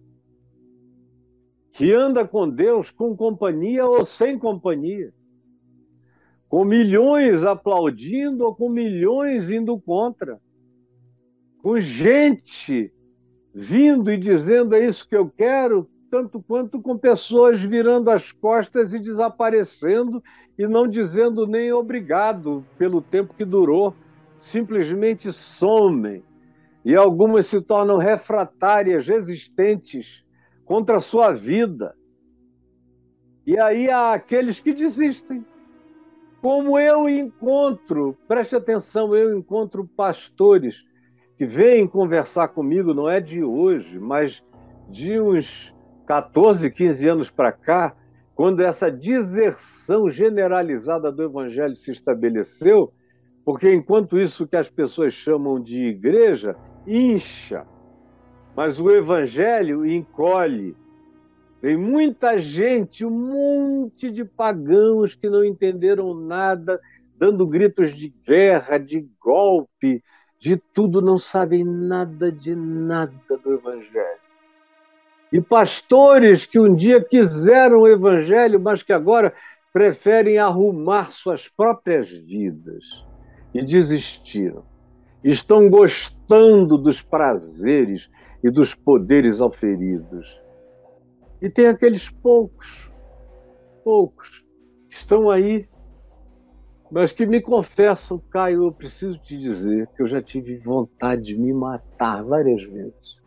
que 1.71 1.93
anda 1.93 2.27
com 2.27 2.49
Deus 2.49 2.91
com 2.91 3.15
companhia 3.15 3.85
ou 3.85 4.03
sem 4.03 4.37
companhia. 4.37 5.13
com 6.49 6.63
milhões 6.63 7.43
aplaudindo 7.43 8.45
ou 8.45 8.55
com 8.55 8.69
milhões 8.69 9.51
indo 9.51 9.79
contra, 9.79 10.39
com 11.61 11.79
gente 11.79 12.91
vindo 13.53 14.11
e 14.11 14.17
dizendo 14.17 14.75
é 14.75 14.85
isso 14.85 15.07
que 15.07 15.15
eu 15.15 15.29
quero, 15.29 15.89
tanto 16.09 16.41
quanto 16.41 16.81
com 16.81 16.97
pessoas 16.97 17.59
virando 17.59 18.09
as 18.09 18.31
costas 18.31 18.93
e 18.93 18.99
desaparecendo 18.99 20.23
e 20.57 20.67
não 20.67 20.87
dizendo 20.87 21.45
nem 21.47 21.71
obrigado 21.73 22.65
pelo 22.77 23.01
tempo 23.01 23.33
que 23.33 23.45
durou, 23.45 23.95
simplesmente 24.39 25.31
somem. 25.31 26.23
E 26.85 26.95
algumas 26.95 27.47
se 27.47 27.59
tornam 27.61 27.97
refratárias, 27.97 29.07
resistentes 29.07 30.23
contra 30.63 30.97
a 30.97 31.01
sua 31.01 31.33
vida. 31.33 31.95
E 33.45 33.59
aí 33.59 33.89
há 33.89 34.13
aqueles 34.13 34.59
que 34.59 34.73
desistem. 34.73 35.45
Como 36.41 36.77
eu 36.79 37.09
encontro, 37.09 38.15
preste 38.27 38.55
atenção, 38.55 39.15
eu 39.15 39.37
encontro 39.37 39.89
pastores 39.97 40.85
que 41.37 41.45
vêm 41.45 41.87
conversar 41.87 42.47
comigo, 42.47 42.93
não 42.93 43.07
é 43.07 43.21
de 43.21 43.43
hoje, 43.43 43.99
mas 43.99 44.43
de 44.89 45.19
uns 45.19 45.75
14, 46.07 46.71
15 46.71 47.07
anos 47.07 47.29
para 47.29 47.51
cá, 47.51 47.95
quando 48.33 48.61
essa 48.61 48.89
deserção 48.89 50.09
generalizada 50.09 51.11
do 51.11 51.23
evangelho 51.23 51.75
se 51.75 51.91
estabeleceu, 51.91 52.91
porque 53.45 53.73
enquanto 53.73 54.19
isso 54.19 54.47
que 54.47 54.55
as 54.55 54.69
pessoas 54.69 55.13
chamam 55.13 55.61
de 55.61 55.83
igreja 55.83 56.55
incha, 56.85 57.65
mas 58.55 58.79
o 58.79 58.89
evangelho 58.89 59.85
encolhe. 59.85 60.75
Tem 61.61 61.77
muita 61.77 62.37
gente, 62.37 63.05
um 63.05 63.09
monte 63.09 64.09
de 64.09 64.25
pagãos 64.25 65.13
que 65.13 65.29
não 65.29 65.43
entenderam 65.43 66.13
nada, 66.13 66.79
dando 67.15 67.45
gritos 67.45 67.93
de 67.93 68.13
guerra, 68.25 68.77
de 68.77 69.07
golpe, 69.19 70.03
de 70.39 70.57
tudo, 70.73 71.01
não 71.01 71.17
sabem 71.17 71.63
nada 71.63 72.31
de 72.31 72.55
nada 72.55 73.13
do 73.43 73.53
evangelho. 73.53 74.19
E 75.31 75.41
pastores 75.41 76.45
que 76.45 76.59
um 76.59 76.73
dia 76.73 77.03
quiseram 77.03 77.81
o 77.81 77.87
evangelho, 77.87 78.59
mas 78.59 78.81
que 78.81 78.93
agora 78.93 79.33
preferem 79.73 80.37
arrumar 80.37 81.11
suas 81.11 81.47
próprias 81.47 82.09
vidas 82.09 83.05
e 83.53 83.63
desistiram. 83.63 84.63
Estão 85.23 85.69
gostando 85.69 86.77
dos 86.77 87.01
prazeres 87.01 88.09
e 88.43 88.49
dos 88.49 88.73
poderes 88.73 89.41
auferidos. 89.41 90.41
E 91.41 91.49
tem 91.49 91.67
aqueles 91.67 92.09
poucos, 92.09 92.91
poucos, 93.83 94.45
que 94.89 94.95
estão 94.95 95.29
aí, 95.29 95.67
mas 96.91 97.11
que 97.11 97.25
me 97.25 97.41
confessam, 97.41 98.21
Caio, 98.29 98.65
eu 98.65 98.71
preciso 98.71 99.17
te 99.19 99.37
dizer 99.37 99.87
que 99.95 100.01
eu 100.01 100.07
já 100.07 100.21
tive 100.21 100.57
vontade 100.57 101.23
de 101.23 101.37
me 101.37 101.53
matar 101.53 102.23
várias 102.23 102.63
vezes 102.63 103.17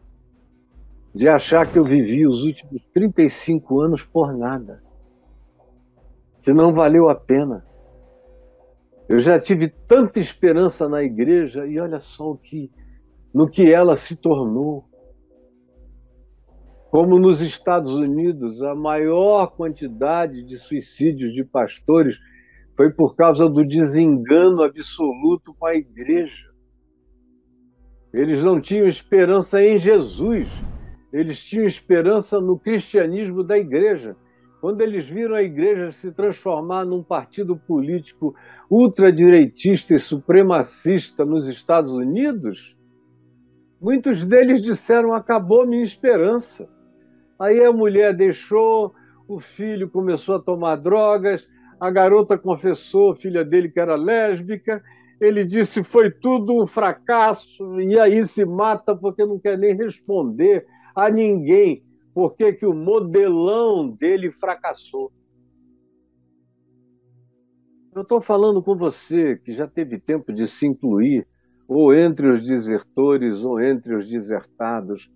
de 1.14 1.28
achar 1.28 1.70
que 1.70 1.78
eu 1.78 1.84
vivi 1.84 2.26
os 2.26 2.44
últimos 2.44 2.82
35 2.94 3.80
anos 3.80 4.04
por 4.04 4.36
nada, 4.36 4.82
que 6.42 6.52
não 6.52 6.72
valeu 6.72 7.08
a 7.08 7.14
pena. 7.14 7.64
Eu 9.08 9.18
já 9.18 9.38
tive 9.38 9.68
tanta 9.68 10.20
esperança 10.20 10.88
na 10.88 11.02
igreja 11.02 11.66
e 11.66 11.80
olha 11.80 12.00
só 12.00 12.30
o 12.30 12.36
que 12.36 12.70
no 13.34 13.48
que 13.48 13.72
ela 13.72 13.96
se 13.96 14.14
tornou. 14.14 14.84
Como 16.90 17.18
nos 17.18 17.40
Estados 17.40 17.92
Unidos, 17.94 18.62
a 18.62 18.74
maior 18.74 19.48
quantidade 19.48 20.44
de 20.44 20.58
suicídios 20.58 21.32
de 21.32 21.44
pastores 21.44 22.18
foi 22.80 22.90
por 22.90 23.14
causa 23.14 23.46
do 23.46 23.62
desengano 23.62 24.62
absoluto 24.62 25.52
com 25.52 25.66
a 25.66 25.74
igreja. 25.74 26.48
Eles 28.10 28.42
não 28.42 28.58
tinham 28.58 28.86
esperança 28.86 29.60
em 29.60 29.76
Jesus 29.76 30.48
eles 31.12 31.42
tinham 31.42 31.66
esperança 31.66 32.40
no 32.40 32.58
cristianismo 32.58 33.42
da 33.42 33.58
igreja. 33.58 34.16
Quando 34.60 34.80
eles 34.80 35.08
viram 35.08 35.34
a 35.34 35.42
igreja 35.42 35.90
se 35.90 36.12
transformar 36.12 36.84
num 36.84 37.02
partido 37.02 37.56
político 37.56 38.34
ultradireitista 38.70 39.94
e 39.94 39.98
supremacista 39.98 41.24
nos 41.24 41.48
Estados 41.48 41.92
Unidos, 41.92 42.76
muitos 43.80 44.24
deles 44.24 44.62
disseram: 44.62 45.12
acabou 45.12 45.66
minha 45.66 45.82
esperança. 45.82 46.68
Aí 47.38 47.64
a 47.64 47.72
mulher 47.72 48.14
deixou, 48.14 48.94
o 49.26 49.40
filho 49.40 49.88
começou 49.88 50.36
a 50.36 50.42
tomar 50.42 50.76
drogas, 50.76 51.48
a 51.80 51.90
garota 51.90 52.36
confessou, 52.36 53.16
filha 53.16 53.44
dele, 53.44 53.70
que 53.70 53.80
era 53.80 53.96
lésbica. 53.96 54.82
Ele 55.20 55.44
disse: 55.44 55.82
foi 55.82 56.10
tudo 56.10 56.60
um 56.60 56.66
fracasso, 56.66 57.80
e 57.80 57.98
aí 57.98 58.22
se 58.24 58.44
mata 58.44 58.94
porque 58.94 59.24
não 59.24 59.38
quer 59.38 59.56
nem 59.56 59.74
responder 59.74 60.66
a 60.94 61.08
ninguém 61.08 61.82
porque 62.14 62.52
que 62.52 62.66
o 62.66 62.74
modelão 62.74 63.88
dele 63.88 64.30
fracassou. 64.30 65.12
Eu 67.94 68.02
estou 68.02 68.20
falando 68.20 68.62
com 68.62 68.76
você 68.76 69.36
que 69.36 69.52
já 69.52 69.66
teve 69.66 69.98
tempo 69.98 70.32
de 70.32 70.46
se 70.46 70.66
incluir, 70.66 71.26
ou 71.66 71.94
entre 71.94 72.28
os 72.28 72.42
desertores, 72.42 73.44
ou 73.44 73.60
entre 73.60 73.94
os 73.94 74.08
desertados, 74.08 75.10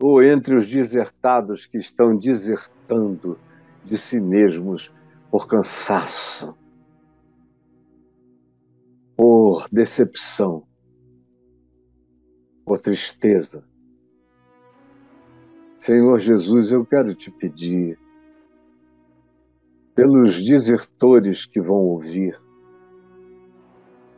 ou 0.00 0.22
entre 0.22 0.54
os 0.54 0.66
desertados 0.68 1.66
que 1.66 1.78
estão 1.78 2.16
desertando 2.16 3.38
de 3.84 3.96
si 3.96 4.20
mesmos 4.20 4.92
por 5.30 5.46
cansaço, 5.46 6.56
por 9.16 9.68
decepção, 9.70 10.66
por 12.64 12.78
tristeza, 12.78 13.64
Senhor 15.80 16.18
Jesus, 16.18 16.72
eu 16.72 16.84
quero 16.84 17.14
te 17.14 17.30
pedir, 17.30 17.98
pelos 19.94 20.44
desertores 20.44 21.46
que 21.46 21.60
vão 21.60 21.78
ouvir, 21.78 22.38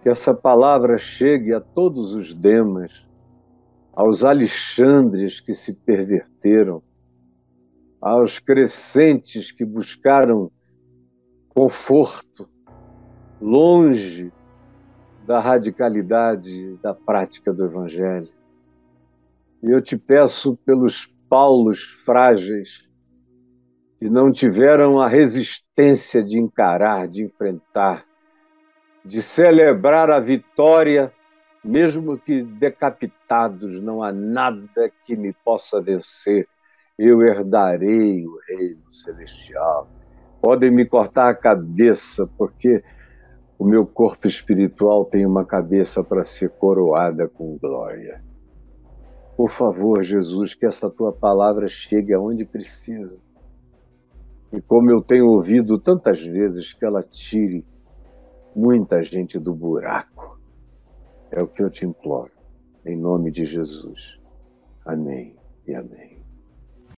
que 0.03 0.09
essa 0.09 0.35
palavra 0.35 0.99
chegue 0.99 1.55
a 1.55 1.61
todos 1.61 2.15
os 2.15 2.35
Demas, 2.35 3.07
aos 3.93 4.25
Alexandres 4.25 5.39
que 5.39 5.53
se 5.53 5.75
perverteram, 5.75 6.83
aos 8.01 8.39
crescentes 8.39 9.53
que 9.53 9.65
buscaram 9.65 10.51
conforto 11.51 12.49
longe 13.41 14.33
da 15.27 15.41
radicalidade 15.41 16.77
da 16.79 16.95
prática 16.95 17.53
do 17.53 17.65
Evangelho. 17.65 18.29
E 19.63 19.71
eu 19.71 19.83
te 19.83 19.97
peço 19.97 20.57
pelos 20.65 21.07
Paulos 21.29 21.83
frágeis 22.05 22.89
que 23.99 24.09
não 24.09 24.33
tiveram 24.33 24.99
a 24.99 25.07
resistência 25.07 26.25
de 26.25 26.39
encarar, 26.39 27.07
de 27.07 27.23
enfrentar, 27.23 28.07
de 29.05 29.23
celebrar 29.23 30.11
a 30.11 30.19
vitória, 30.19 31.13
mesmo 31.63 32.19
que 32.19 32.43
decapitados, 32.43 33.81
não 33.83 34.03
há 34.03 34.11
nada 34.11 34.91
que 35.05 35.15
me 35.15 35.35
possa 35.45 35.81
vencer. 35.83 36.49
Eu 36.99 37.23
herdarei 37.23 38.27
o 38.27 38.39
reino 38.49 38.91
celestial. 38.91 40.00
Podem 40.41 40.71
me 40.71 40.87
cortar 40.87 41.29
a 41.29 41.35
cabeça, 41.35 42.29
porque 42.39 42.83
o 43.59 43.65
meu 43.65 43.87
corpo 43.87 44.27
espiritual 44.27 45.05
tem 45.05 45.27
uma 45.27 45.45
cabeça 45.45 46.03
para 46.03 46.25
ser 46.25 46.51
coroada 46.51 47.29
com 47.29 47.59
glória. 47.59 48.23
Por 49.37 49.51
favor, 49.51 50.03
Jesus, 50.03 50.55
que 50.55 50.67
essa 50.67 50.91
tua 50.91 51.13
palavra 51.13 51.69
chegue 51.69 52.15
aonde 52.15 52.45
precisa. 52.45 53.19
E 54.53 54.61
como 54.61 54.91
eu 54.91 55.03
tenho 55.03 55.27
ouvido 55.27 55.79
tantas 55.79 56.21
vezes, 56.25 56.73
que 56.73 56.85
ela 56.85 57.03
tire 57.03 57.65
muita 58.55 59.03
gente 59.03 59.39
do 59.39 59.55
buraco. 59.55 60.41
É 61.31 61.43
o 61.43 61.47
que 61.47 61.63
eu 61.63 61.71
te 61.71 61.87
imploro. 61.87 62.33
Em 62.85 62.97
nome 62.97 63.31
de 63.31 63.45
Jesus. 63.45 64.21
Amém 64.85 65.37
e 65.67 65.75
amém. 65.75 66.10